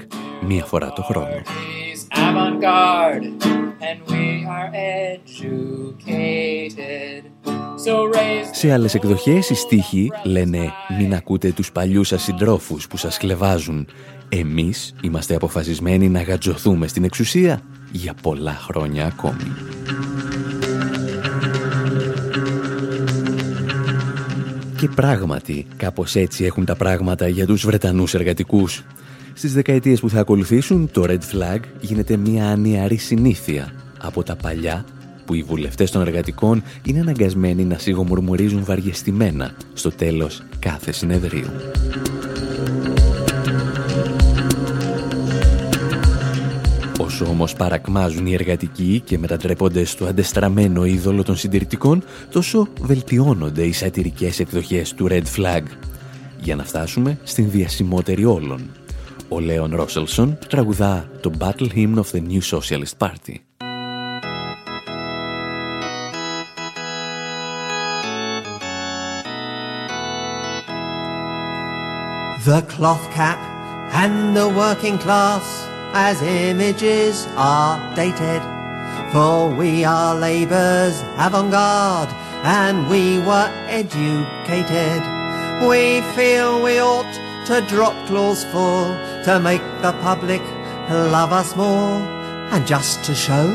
μία 0.46 0.64
φορά 0.64 0.92
το 0.92 1.02
χρόνο. 1.02 1.42
Σε 8.50 8.72
άλλες 8.72 8.94
εκδοχές 8.94 9.50
οι 9.50 9.54
στίχοι 9.54 10.10
λένε 10.24 10.72
«Μην 10.98 11.14
ακούτε 11.14 11.52
τους 11.52 11.72
παλιούς 11.72 12.08
σας 12.08 12.22
συντρόφους 12.22 12.86
που 12.86 12.96
σας 12.96 13.16
κλεβάζουν. 13.16 13.88
Εμείς 14.28 14.94
είμαστε 15.02 15.34
αποφασισμένοι 15.34 16.08
να 16.08 16.22
γατζωθούμε 16.22 16.86
στην 16.86 17.04
εξουσία 17.04 17.60
για 17.92 18.14
πολλά 18.22 18.54
χρόνια 18.54 19.06
ακόμη». 19.06 19.52
Και 24.78 24.88
πράγματι, 24.88 25.66
κάπως 25.76 26.14
έτσι 26.14 26.44
έχουν 26.44 26.64
τα 26.64 26.76
πράγματα 26.76 27.28
για 27.28 27.46
τους 27.46 27.66
Βρετανούς 27.66 28.14
εργατικούς. 28.14 28.84
Στις 29.34 29.52
δεκαετίες 29.52 30.00
που 30.00 30.08
θα 30.08 30.20
ακολουθήσουν, 30.20 30.90
το 30.92 31.04
Red 31.08 31.12
Flag 31.12 31.60
γίνεται 31.80 32.16
μια 32.16 32.46
ανιαρή 32.48 32.96
συνήθεια 32.96 33.72
από 33.98 34.22
τα 34.22 34.36
παλιά 34.36 34.84
που 35.26 35.34
οι 35.34 35.42
βουλευτές 35.42 35.90
των 35.90 36.02
εργατικών 36.02 36.62
είναι 36.84 37.00
αναγκασμένοι 37.00 37.64
να 37.64 37.78
σιγομουρμουρίζουν 37.78 38.64
βαριεστημένα 38.64 39.54
στο 39.72 39.90
τέλος 39.90 40.42
κάθε 40.58 40.92
συνεδρίου. 40.92 41.50
Όσο 47.20 47.30
όμως 47.30 47.54
παρακμάζουν 47.54 48.26
οι 48.26 48.32
εργατικοί 48.32 49.02
και 49.04 49.18
μετατρέπονται 49.18 49.84
στο 49.84 50.06
αντεστραμμένο 50.06 50.84
είδωλο 50.84 51.22
των 51.22 51.36
συντηρητικών, 51.36 52.04
τόσο 52.30 52.68
βελτιώνονται 52.80 53.62
οι 53.62 53.72
σατυρικές 53.72 54.38
εκδοχές 54.40 54.94
του 54.94 55.06
Red 55.10 55.24
Flag. 55.36 55.62
Για 56.40 56.56
να 56.56 56.64
φτάσουμε 56.64 57.18
στην 57.22 57.50
διασημότερη 57.50 58.24
όλων. 58.24 58.70
Ο 59.28 59.40
Λέον 59.40 59.74
Ρόσελσον 59.74 60.38
τραγουδά 60.48 61.08
το 61.20 61.30
Battle 61.38 61.68
Hymn 61.74 61.94
of 61.94 62.10
the 62.12 62.22
New 62.28 62.58
Socialist 62.58 63.06
Party. 63.06 63.36
The 72.46 72.62
cloth 72.76 73.06
cap 73.14 73.40
and 74.02 74.36
the 74.36 74.48
working 74.62 74.98
class 75.06 75.67
as 75.92 76.22
images 76.22 77.26
are 77.36 77.94
dated. 77.94 78.42
For 79.12 79.48
we 79.48 79.84
are 79.84 80.14
labour's 80.14 81.00
avant-garde 81.16 82.10
and 82.44 82.88
we 82.88 83.18
were 83.18 83.50
educated. 83.68 85.02
We 85.68 86.02
feel 86.14 86.62
we 86.62 86.78
ought 86.78 87.12
to 87.46 87.64
drop 87.68 87.94
clause 88.06 88.44
full 88.52 88.94
to 89.24 89.40
make 89.42 89.62
the 89.82 89.92
public 90.02 90.42
love 90.90 91.32
us 91.32 91.56
more. 91.56 92.00
And 92.52 92.66
just 92.66 93.04
to 93.04 93.14
show 93.14 93.46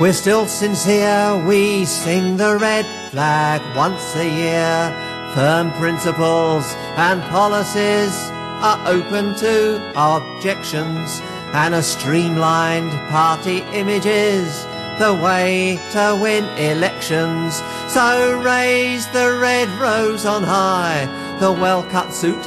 we're 0.00 0.12
still 0.12 0.46
sincere, 0.46 1.42
we 1.46 1.84
sing 1.84 2.36
the 2.36 2.56
red 2.58 2.86
flag 3.10 3.60
once 3.76 4.16
a 4.16 4.28
year. 4.28 5.34
Firm 5.34 5.70
principles 5.72 6.64
and 6.96 7.22
policies 7.30 8.14
are 8.62 8.80
open 8.86 9.34
to 9.36 9.92
objections 9.96 11.20
and 11.52 11.74
a 11.74 11.82
streamlined 11.82 12.92
party 13.10 13.58
image 13.72 14.06
is 14.06 14.64
the 14.98 15.18
way 15.22 15.78
to 15.92 16.18
win 16.20 16.44
elections. 16.58 17.54
So 17.88 18.40
raise 18.40 19.06
the 19.08 19.38
red 19.40 19.68
rose 19.80 20.26
on 20.26 20.42
high, 20.42 21.06
the 21.40 21.50
well-cut 21.50 22.12
suit, 22.12 22.42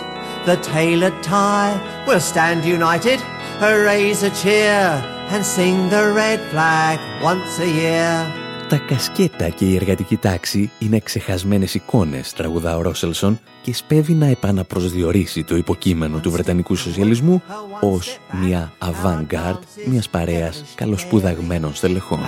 the 0.45 0.58
tailored 0.62 1.22
tie. 1.24 2.04
We'll 2.08 2.20
stand 2.20 2.64
united, 2.64 3.22
raise 3.60 4.24
a 4.24 4.30
cheer 4.30 5.01
and 5.30 5.45
sing 5.45 5.89
the 5.89 6.12
red 6.14 6.39
flag 6.51 6.99
once 7.24 7.60
a 7.60 7.70
year. 7.70 8.43
Τα 8.70 8.78
κασκέτα 8.78 9.49
και 9.49 9.66
η 9.66 9.76
εργατική 9.76 10.18
τάξη 10.18 10.72
είναι 10.80 10.99
ξεχασμένες 10.99 11.74
εικόνες, 11.74 12.34
τραγουδά 12.34 12.78
ο 12.78 12.82
Ρόσελσον 12.82 13.39
και 13.61 13.74
σπέβει 13.74 14.14
να 14.14 14.26
επαναπροσδιορίσει 14.26 15.43
το 15.43 15.55
υποκείμενο 15.55 16.20
του 16.20 16.32
Βρετανικού 16.32 16.76
σοσιαλισμού 16.76 17.41
ως 17.82 18.20
μια 18.41 18.74
avant-garde 18.80 19.59
μιας 19.86 20.09
παρέας 20.09 20.64
καλοσπουδαγμένων 20.76 21.76
στελεχών. 21.76 22.20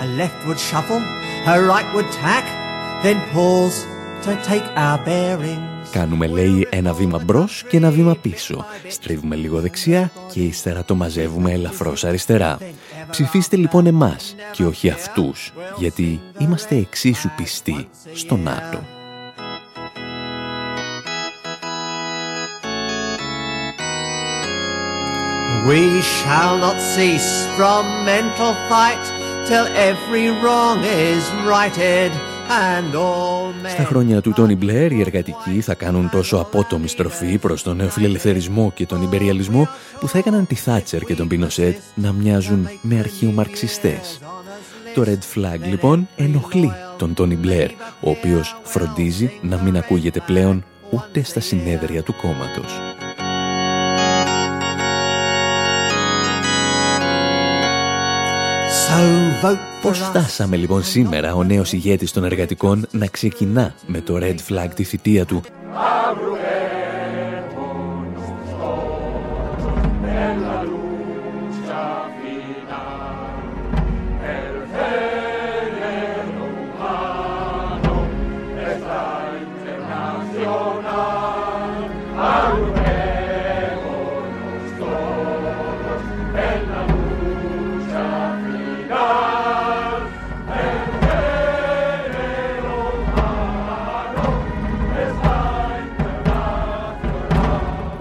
Κάνουμε 5.91 6.27
λέει 6.27 6.67
ένα 6.69 6.93
βήμα 6.93 7.19
μπρος 7.25 7.63
και 7.69 7.77
ένα 7.77 7.89
βήμα 7.89 8.15
πίσω. 8.15 8.65
Στρίβουμε 8.87 9.35
λίγο 9.35 9.59
δεξιά 9.59 10.11
και 10.33 10.39
ύστερα 10.39 10.83
το 10.83 10.95
μαζεύουμε 10.95 11.51
ελαφρώς 11.51 12.03
αριστερά. 12.03 12.57
Ψηφίστε 13.09 13.55
λοιπόν 13.55 13.85
εμάς 13.85 14.35
και 14.51 14.65
όχι 14.65 14.89
αυτούς, 14.89 15.53
γιατί 15.77 16.21
είμαστε 16.37 16.75
εξίσου 16.75 17.29
πιστοί 17.37 17.87
στο 18.13 18.35
ΝΑΤΟ. 18.35 18.79
We 25.67 25.99
shall 26.17 26.55
not 26.65 26.77
cease 26.95 27.31
from 27.57 27.83
mental 28.05 28.53
fight 28.69 29.03
till 29.47 29.67
every 29.89 30.27
wrong 30.41 30.77
is 30.83 31.23
righted. 31.53 32.11
Στα 33.67 33.83
χρόνια 33.83 34.21
του 34.21 34.31
Τόνι 34.31 34.55
Μπλερ 34.55 34.91
οι 34.91 35.01
εργατικοί 35.01 35.61
θα 35.61 35.73
κάνουν 35.73 36.09
τόσο 36.09 36.37
απότομη 36.37 36.87
στροφή 36.87 37.37
προς 37.37 37.63
τον 37.63 37.75
νεοφιλελευθερισμό 37.75 38.71
και 38.75 38.85
τον 38.85 39.01
υπεριαλισμό 39.01 39.67
που 39.99 40.07
θα 40.07 40.17
έκαναν 40.17 40.47
τη 40.47 40.55
Θάτσερ 40.55 41.01
και 41.01 41.15
τον 41.15 41.27
Πινοσέτ 41.27 41.77
να 41.95 42.11
μοιάζουν 42.11 42.69
με 42.81 42.99
αρχαιομαρξιστές. 42.99 44.19
Το 44.93 45.03
Red 45.05 45.35
Flag 45.35 45.59
λοιπόν 45.69 46.07
ενοχλεί 46.15 46.71
τον 46.97 47.13
Τόνι 47.13 47.35
Μπλερ, 47.35 47.71
ο 47.99 48.09
οποίος 48.09 48.61
φροντίζει 48.63 49.31
να 49.41 49.61
μην 49.61 49.77
ακούγεται 49.77 50.19
πλέον 50.25 50.63
ούτε 50.89 51.23
στα 51.23 51.39
συνέδρια 51.39 52.03
του 52.03 52.15
κόμματος. 52.21 52.94
Πώς 59.81 59.99
φτάσαμε 59.99 60.55
λοιπόν 60.55 60.83
σήμερα 60.83 61.33
ο 61.33 61.43
νέος 61.43 61.73
ηγέτης 61.73 62.11
των 62.11 62.23
εργατικών 62.23 62.87
να 62.91 63.07
ξεκινά 63.07 63.73
με 63.85 64.01
το 64.01 64.17
Red 64.21 64.35
Flag 64.49 64.69
τη 64.75 64.83
θητεία 64.83 65.25
του; 65.25 65.41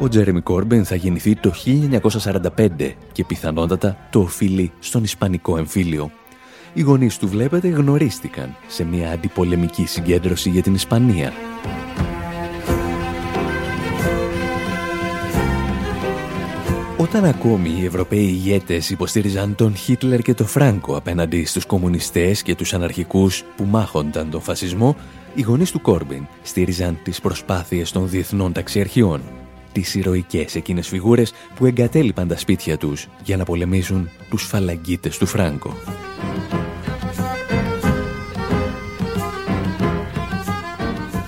Ο 0.05 0.09
Τζέρεμι 0.09 0.41
Κόρμπεν 0.41 0.85
θα 0.85 0.95
γεννηθεί 0.95 1.37
το 1.37 1.53
1945 2.57 2.93
και 3.13 3.25
πιθανότατα 3.25 3.97
το 4.11 4.21
οφείλει 4.21 4.73
στον 4.79 5.03
Ισπανικό 5.03 5.57
εμφύλιο. 5.57 6.11
Οι 6.75 6.81
γονείς 6.81 7.19
του 7.19 7.29
βλέπετε 7.29 7.69
γνωρίστηκαν 7.69 8.57
σε 8.67 8.85
μια 8.85 9.11
αντιπολεμική 9.11 9.87
συγκέντρωση 9.87 10.51
για 10.51 10.63
την 10.63 10.75
Ισπανία. 10.75 11.33
Όταν 16.97 17.25
ακόμη 17.25 17.71
οι 17.81 17.85
Ευρωπαίοι 17.85 18.19
ηγέτες 18.19 18.91
υποστήριζαν 18.91 19.55
τον 19.55 19.77
Χίτλερ 19.77 20.21
και 20.21 20.35
τον 20.35 20.47
Φράνκο 20.47 20.97
απέναντι 20.97 21.45
στους 21.45 21.67
κομμουνιστές 21.67 22.43
και 22.43 22.55
τους 22.55 22.75
αναρχικούς 22.75 23.45
που 23.57 23.65
μάχονταν 23.65 24.31
τον 24.31 24.41
φασισμό, 24.41 24.97
οι 25.35 25.43
γονείς 25.43 25.71
του 25.71 25.81
Κόρμπιν 25.81 26.27
στήριζαν 26.43 26.99
τις 27.03 27.21
προσπάθειες 27.21 27.91
των 27.91 28.09
διεθνών 28.09 28.53
ταξιαρχιών, 28.53 29.21
τις 29.75 29.95
ηρωικές 29.95 30.55
εκείνες 30.55 30.89
φιγούρες 30.89 31.33
που 31.55 31.66
εγκατέλειπαν 31.66 32.29
τα 32.29 32.37
σπίτια 32.39 32.77
τους 32.77 33.09
για 33.25 33.37
να 33.37 33.45
πολεμήσουν 33.45 34.09
τους 34.31 34.43
φαλαγγίτες 34.43 35.18
του 35.18 35.27
Φράνκο. 35.27 35.77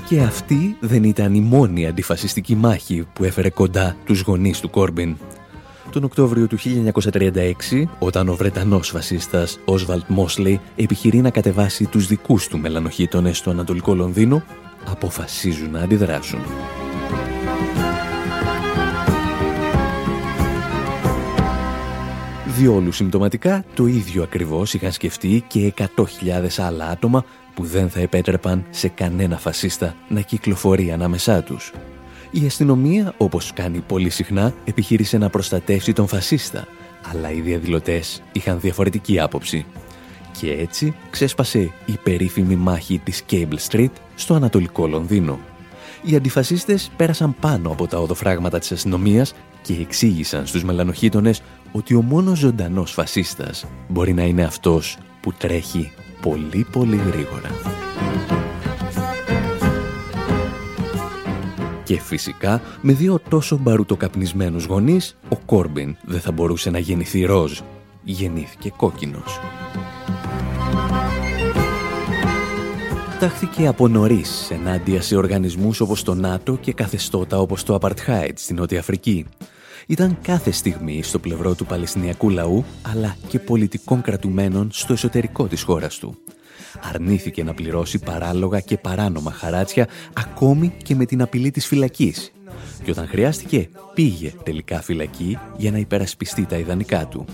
Και 0.09 0.20
αυτή 0.20 0.76
δεν 0.80 1.05
ήταν 1.05 1.34
η 1.34 1.40
μόνη 1.40 1.86
αντιφασιστική 1.86 2.55
μάχη 2.55 3.07
που 3.12 3.24
έφερε 3.24 3.51
κοντά 3.51 3.97
τους 4.05 4.20
γονείς 4.20 4.61
του 4.61 4.70
Κόρμπιν 4.70 5.16
τον 5.97 6.05
Οκτώβριο 6.05 6.47
του 6.47 6.59
1936, 7.72 7.84
όταν 7.99 8.28
ο 8.28 8.34
Βρετανός 8.34 8.88
φασίστας 8.88 9.59
Όσβαλτ 9.64 10.05
Μόσλεϊ 10.07 10.61
επιχειρεί 10.76 11.20
να 11.20 11.30
κατεβάσει 11.30 11.86
τους 11.86 12.07
δικούς 12.07 12.49
του 12.49 12.59
μελανοχήτονες 12.59 13.38
στο 13.38 13.51
Ανατολικό 13.51 13.94
Λονδίνο, 13.94 14.42
αποφασίζουν 14.84 15.70
να 15.70 15.80
αντιδράσουν. 15.80 16.38
Διόλου 22.57 22.92
συμπτωματικά, 22.92 23.64
το 23.74 23.86
ίδιο 23.86 24.22
ακριβώς 24.22 24.74
είχαν 24.74 24.92
σκεφτεί 24.92 25.44
και 25.46 25.74
100.000 25.78 25.86
άλλα 26.57 26.86
άτομα 26.86 27.24
που 27.54 27.64
δεν 27.64 27.90
θα 27.90 28.00
επέτρεπαν 28.00 28.64
σε 28.70 28.88
κανένα 28.88 29.38
φασίστα 29.38 29.94
να 30.09 30.20
κυκλοφορεί 30.20 30.92
ανάμεσά 30.92 31.42
τους. 31.42 31.72
Η 32.30 32.46
αστυνομία, 32.46 33.14
όπως 33.16 33.52
κάνει 33.52 33.78
πολύ 33.78 34.11
συχνά, 34.11 34.54
επιχείρησε 34.64 35.18
να 35.18 35.30
προστατεύσει 35.30 35.92
τον 35.92 36.07
φασίστα, 36.07 36.66
αλλά 37.12 37.30
οι 37.30 37.40
διαδηλωτές 37.40 38.22
είχαν 38.32 38.61
διαφορετική 38.61 39.20
άποψη. 39.20 39.66
Και 40.40 40.52
έτσι 40.52 40.94
ξέσπασε 41.11 41.59
η 41.86 41.98
περίφημη 42.02 42.57
μάχη 42.57 42.98
της 42.98 43.22
Cable 43.30 43.59
Street 43.70 43.92
στο 44.14 44.34
Ανατολικό 44.34 44.86
Λονδίνο. 44.86 45.38
Οι 46.02 46.16
αντιφασίστες 46.16 46.90
πέρασαν 46.96 47.34
πάνω 47.40 47.70
από 47.70 47.86
τα 47.86 47.98
οδοφράγματα 47.98 48.59
της 48.59 48.72
αστυνομίας 48.72 49.34
και 49.62 49.76
εξήγησαν 49.80 50.46
στους 50.46 50.64
μελανοχίτονες 50.64 51.42
ότι 51.77 51.95
ο 51.95 52.03
μόνος 52.03 52.39
ζωντανός 52.39 52.93
φασίστας 52.93 53.64
μπορεί 53.89 54.12
να 54.12 54.22
είναι 54.22 54.45
αυτός 54.45 54.99
που 55.20 55.33
τρέχει 55.33 55.93
πολύ 56.20 56.66
πολύ 56.72 56.97
γρήγορα. 56.97 57.51
Και 61.85 62.01
φυσικά, 62.01 62.61
με 62.81 62.93
δύο 62.93 63.20
τόσο 63.29 63.59
μπαρουτοκαπνισμένους 63.59 64.64
γονείς, 64.64 65.16
ο 65.29 65.37
Κόρμπιν 65.37 65.97
δεν 66.05 66.20
θα 66.20 66.33
μπορούσε 66.33 66.70
να 66.70 66.79
γεννηθεί 66.79 67.24
ροζ. 67.24 67.61
Γεννήθηκε 68.03 68.72
κόκκινος. 68.77 69.41
Τάχθηκε 73.20 73.66
από 73.66 73.89
νωρίς 73.89 74.51
ενάντια 74.51 75.03
σε 75.03 75.16
οργανισμούς 75.16 75.81
όπως 75.81 76.03
το 76.03 76.14
ΝΑΤΟ 76.14 76.57
και 76.57 76.72
καθεστώτα 76.72 77.39
όπως 77.39 77.62
το 77.62 77.74
Απαρτχάιτ 77.74 78.39
στην 78.39 78.57
Νότια 78.57 78.79
Αφρική. 78.79 79.27
Ήταν 79.87 80.18
κάθε 80.22 80.51
στιγμή 80.51 81.03
στο 81.03 81.18
πλευρό 81.18 81.55
του 81.55 81.66
Παλαιστινιακού 81.66 82.30
λαού, 82.30 82.64
αλλά 82.82 83.16
και 83.28 83.39
πολιτικών 83.39 84.03
κρατουμένων 84.03 84.68
στο 84.72 84.93
εσωτερικό 84.93 85.47
της 85.47 85.62
χώρας 85.62 85.99
του 85.99 86.18
αρνήθηκε 86.82 87.45
να 87.45 87.55
πληρώσει 87.55 87.99
παράλογα 87.99 88.61
και 88.61 88.76
παράνομα 88.76 89.30
χαράτσια 89.32 89.89
ακόμη 90.12 90.72
και 90.82 90.95
με 90.95 91.05
την 91.05 91.22
απειλή 91.22 91.51
της 91.51 91.66
φυλακής. 91.66 92.32
Και 92.84 92.91
όταν 92.91 93.07
χρειάστηκε 93.07 93.68
πήγε 93.95 94.32
τελικά 94.43 94.82
φυλακή 94.82 95.39
για 95.57 95.70
να 95.70 95.78
υπερασπιστεί 95.78 96.47
τα 96.47 96.57
ιδανικά 96.57 97.07
του. 97.07 97.24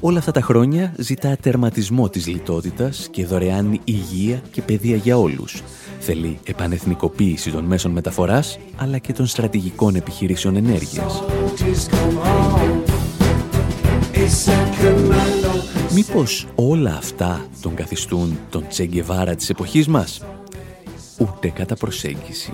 Όλα 0.00 0.18
αυτά 0.18 0.32
τα 0.32 0.40
χρόνια 0.40 0.94
ζητά 0.98 1.36
τερματισμό 1.36 2.08
της 2.08 2.26
λιτότητας 2.26 3.08
και 3.10 3.26
δωρεάν 3.26 3.80
υγεία 3.84 4.42
και 4.50 4.62
παιδεία 4.62 4.96
για 4.96 5.18
όλους. 5.18 5.62
Θέλει 6.06 6.38
επανεθνικοποίηση 6.44 7.50
των 7.50 7.64
μέσων 7.64 7.90
μεταφοράς 7.90 8.58
αλλά 8.76 8.98
και 8.98 9.12
των 9.12 9.26
στρατηγικών 9.26 9.94
επιχειρήσεων 9.94 10.56
ενέργειας. 10.56 11.22
Μήπως 15.94 16.46
όλα 16.54 16.94
αυτά 16.96 17.46
τον 17.62 17.74
καθιστούν 17.74 18.38
τον 18.50 18.64
Τσέγκεβάρα 18.68 19.34
της 19.34 19.50
εποχής 19.50 19.88
μας; 19.88 20.22
Ούτε 21.18 21.48
κατά 21.48 21.74
προσέγγιση. 21.74 22.52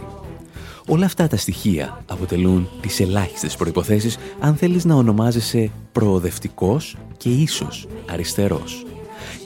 Όλα 0.87 1.07
αυτά 1.07 1.27
τα 1.27 1.37
στοιχεία 1.37 2.03
αποτελούν 2.07 2.69
τις 2.81 3.01
ελάχιστες 3.01 3.57
προϋποθέσεις 3.57 4.19
αν 4.41 4.57
θέλεις 4.57 4.85
να 4.85 4.95
ονομάζεσαι 4.95 5.71
προοδευτικός 5.93 6.97
και 7.17 7.29
ίσως 7.29 7.87
αριστερός. 8.11 8.85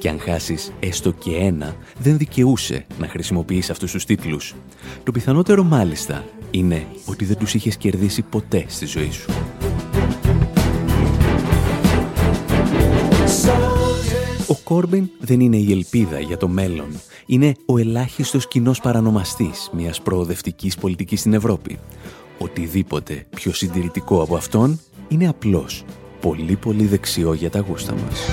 Και 0.04 0.10
αν 0.10 0.20
χάσεις 0.20 0.72
έστω 0.80 1.12
και 1.12 1.36
ένα, 1.36 1.76
δεν 1.98 2.18
δικαιούσε 2.18 2.86
να 2.98 3.08
χρησιμοποιείς 3.08 3.70
αυτούς 3.70 3.92
τους 3.92 4.04
τίτλους. 4.04 4.54
Το 5.02 5.12
πιθανότερο 5.12 5.62
μάλιστα 5.62 6.24
είναι 6.50 6.86
ότι 7.04 7.24
δεν 7.24 7.36
τους 7.36 7.54
είχες 7.54 7.76
κερδίσει 7.76 8.22
ποτέ 8.22 8.64
στη 8.68 8.86
ζωή 8.86 9.10
σου. 9.10 9.30
Ο 14.46 14.54
Κόρμπιν 14.64 15.08
δεν 15.20 15.40
είναι 15.40 15.56
η 15.56 15.72
ελπίδα 15.72 16.20
για 16.20 16.36
το 16.36 16.48
μέλλον. 16.48 17.00
Είναι 17.26 17.54
ο 17.66 17.78
ελάχιστος 17.78 18.48
κοινός 18.48 18.80
παρανομαστής 18.80 19.70
μιας 19.72 20.00
προοδευτικής 20.00 20.76
πολιτικής 20.76 21.20
στην 21.20 21.32
Ευρώπη. 21.32 21.78
Οτιδήποτε 22.38 23.26
πιο 23.36 23.52
συντηρητικό 23.52 24.22
από 24.22 24.36
αυτόν 24.36 24.80
είναι 25.08 25.28
απλώς 25.28 25.84
πολύ 26.20 26.56
πολύ 26.56 26.84
δεξιό 26.86 27.32
για 27.32 27.50
τα 27.50 27.58
γούστα 27.58 27.92
μας. 27.92 28.30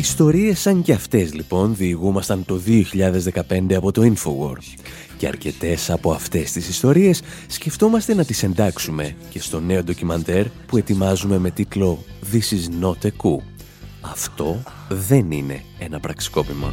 Ιστορίες 0.00 0.60
σαν 0.60 0.82
κι 0.82 0.92
αυτές 0.92 1.34
λοιπόν 1.34 1.76
διηγούμασταν 1.76 2.44
το 2.44 2.60
2015 2.66 3.72
από 3.74 3.92
το 3.92 4.02
Infowar 4.02 4.56
και 5.16 5.26
αρκετές 5.26 5.90
από 5.90 6.12
αυτές 6.12 6.52
τις 6.52 6.68
ιστορίες 6.68 7.22
σκεφτόμαστε 7.46 8.14
να 8.14 8.24
τις 8.24 8.42
εντάξουμε 8.42 9.16
και 9.28 9.40
στο 9.40 9.60
νέο 9.60 9.82
ντοκιμαντέρ 9.82 10.46
που 10.66 10.76
ετοιμάζουμε 10.76 11.38
με 11.38 11.50
τίτλο 11.50 12.04
«This 12.32 12.54
is 12.54 12.84
not 12.84 13.06
a 13.06 13.10
coup». 13.22 13.42
Αυτό 14.00 14.62
δεν 14.88 15.30
είναι 15.30 15.62
ένα 15.78 16.00
πραξικόπημα. 16.00 16.72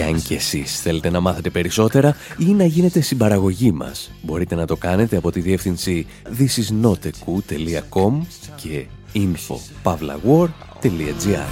Και 0.00 0.06
αν 0.06 0.22
και 0.22 0.34
εσείς 0.34 0.80
θέλετε 0.80 1.10
να 1.10 1.20
μάθετε 1.20 1.50
περισσότερα 1.50 2.16
ή 2.38 2.44
να 2.44 2.64
γίνετε 2.64 3.00
συμπαραγωγή 3.00 3.72
μας, 3.72 4.10
μπορείτε 4.22 4.54
να 4.54 4.66
το 4.66 4.76
κάνετε 4.76 5.16
από 5.16 5.30
τη 5.30 5.40
διεύθυνση 5.40 6.06
thisisnoteku.com 6.38 8.20
και 8.56 8.86
info.pavlawar.gr 9.14 11.48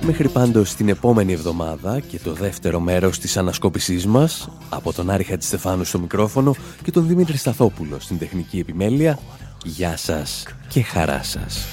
Μέχρι 0.00 0.28
πάντως 0.28 0.74
την 0.74 0.88
επόμενη 0.88 1.32
εβδομάδα 1.32 2.00
και 2.00 2.18
το 2.18 2.32
δεύτερο 2.32 2.80
μέρος 2.80 3.18
της 3.18 3.36
ανασκόπησής 3.36 4.06
μας 4.06 4.48
από 4.68 4.92
τον 4.92 5.10
Άρη 5.10 5.24
Χατζηστεφάνου 5.24 5.84
στο 5.84 5.98
μικρόφωνο 5.98 6.54
και 6.82 6.90
τον 6.90 7.06
Δημήτρη 7.06 7.36
Σταθόπουλο 7.36 8.00
στην 8.00 8.18
τεχνική 8.18 8.58
επιμέλεια 8.58 9.18
Γεια 9.64 9.96
σας 9.96 10.46
και 10.68 10.82
χαρά 10.82 11.22
σας. 11.22 11.66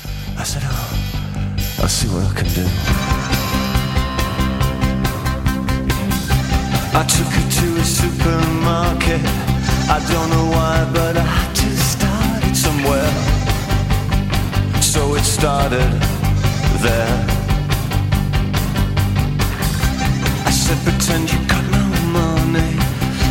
I 1.83 1.87
see 1.87 2.07
what 2.09 2.23
I 2.23 2.33
can 2.35 2.47
do. 2.53 2.61
I 6.93 7.03
took 7.09 7.25
her 7.25 7.47
to 7.57 7.67
a 7.81 7.83
supermarket. 7.83 9.21
I 9.89 9.97
don't 10.11 10.29
know 10.29 10.45
why 10.53 10.87
but 10.93 11.17
I 11.17 11.23
had 11.23 11.55
just 11.55 11.97
started 11.97 12.55
somewhere. 12.55 13.11
So 14.79 15.15
it 15.15 15.23
started 15.23 15.89
there. 16.85 17.17
I 20.45 20.51
said 20.51 20.77
pretend 20.85 21.33
you 21.33 21.39
got 21.47 21.65
no 21.71 21.83
money. 22.13 22.77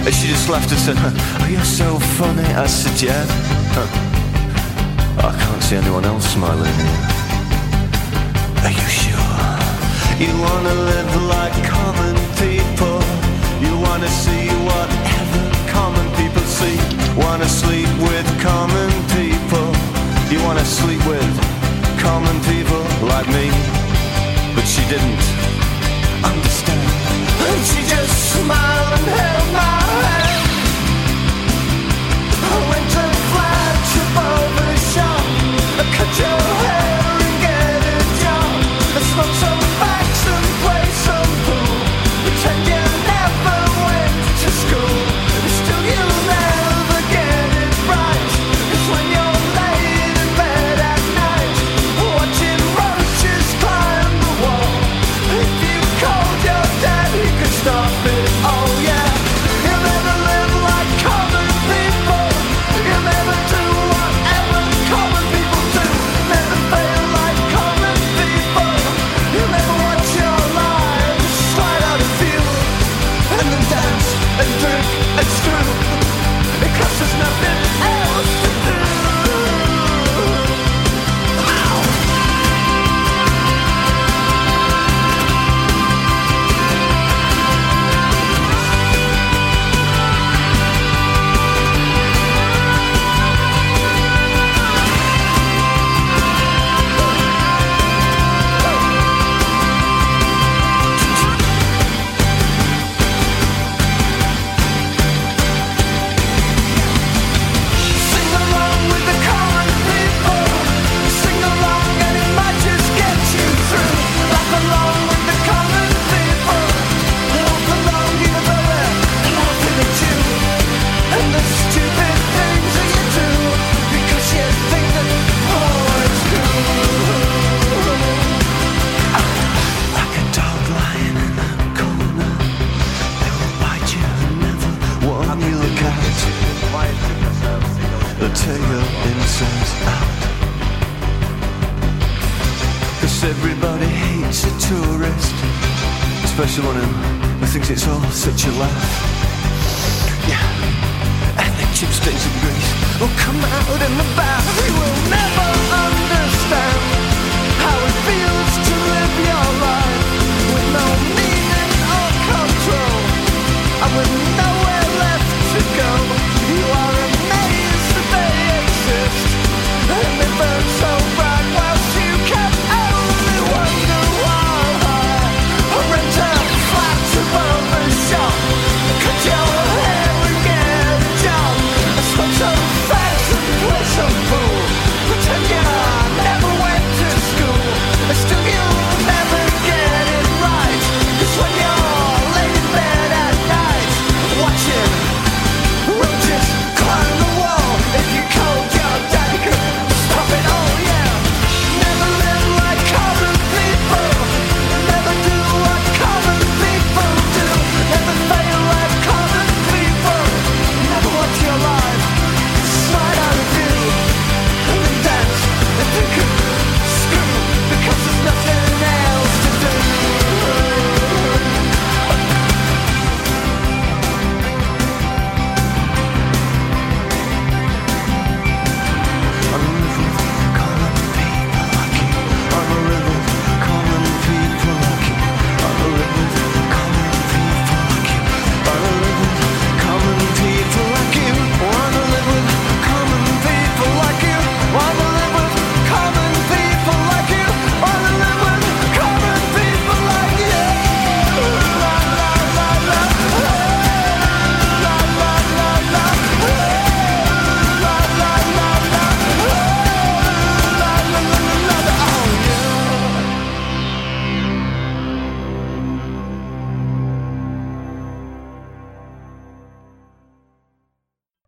And 0.04 0.12
she 0.12 0.26
just 0.26 0.48
laughed 0.48 0.72
and 0.72 0.80
said 0.80 0.96
Oh 0.98 1.48
you're 1.48 1.62
so 1.62 2.00
funny. 2.18 2.48
I 2.54 2.66
said 2.66 3.00
yeah. 3.00 3.24
I 5.18 5.30
can't 5.38 5.62
see 5.62 5.76
anyone 5.76 6.04
else 6.04 6.26
smiling 6.32 7.19
are 8.62 8.70
you 8.70 8.88
sure? 9.02 9.40
You 10.20 10.32
wanna 10.38 10.74
live 10.92 11.12
like 11.34 11.56
common 11.64 12.14
people. 12.36 13.00
You 13.64 13.72
wanna 13.86 14.08
see 14.08 14.48
whatever 14.68 15.42
common 15.72 16.06
people 16.20 16.42
see. 16.42 16.76
Wanna 17.16 17.48
sleep 17.48 17.88
with 18.08 18.28
common 18.40 18.90
people. 19.16 19.68
You 20.30 20.42
wanna 20.44 20.64
sleep 20.64 21.02
with 21.06 21.32
common 22.00 22.36
people 22.52 22.82
like 23.12 23.28
me. 23.28 23.48
But 24.54 24.66
she 24.72 24.82
didn't 24.92 25.24
understand. 26.22 26.84
And 27.48 27.60
she 27.70 27.80
just 27.88 28.12
smiled 28.34 28.92
and 28.98 29.06
held 29.20 29.52
my 29.54 29.79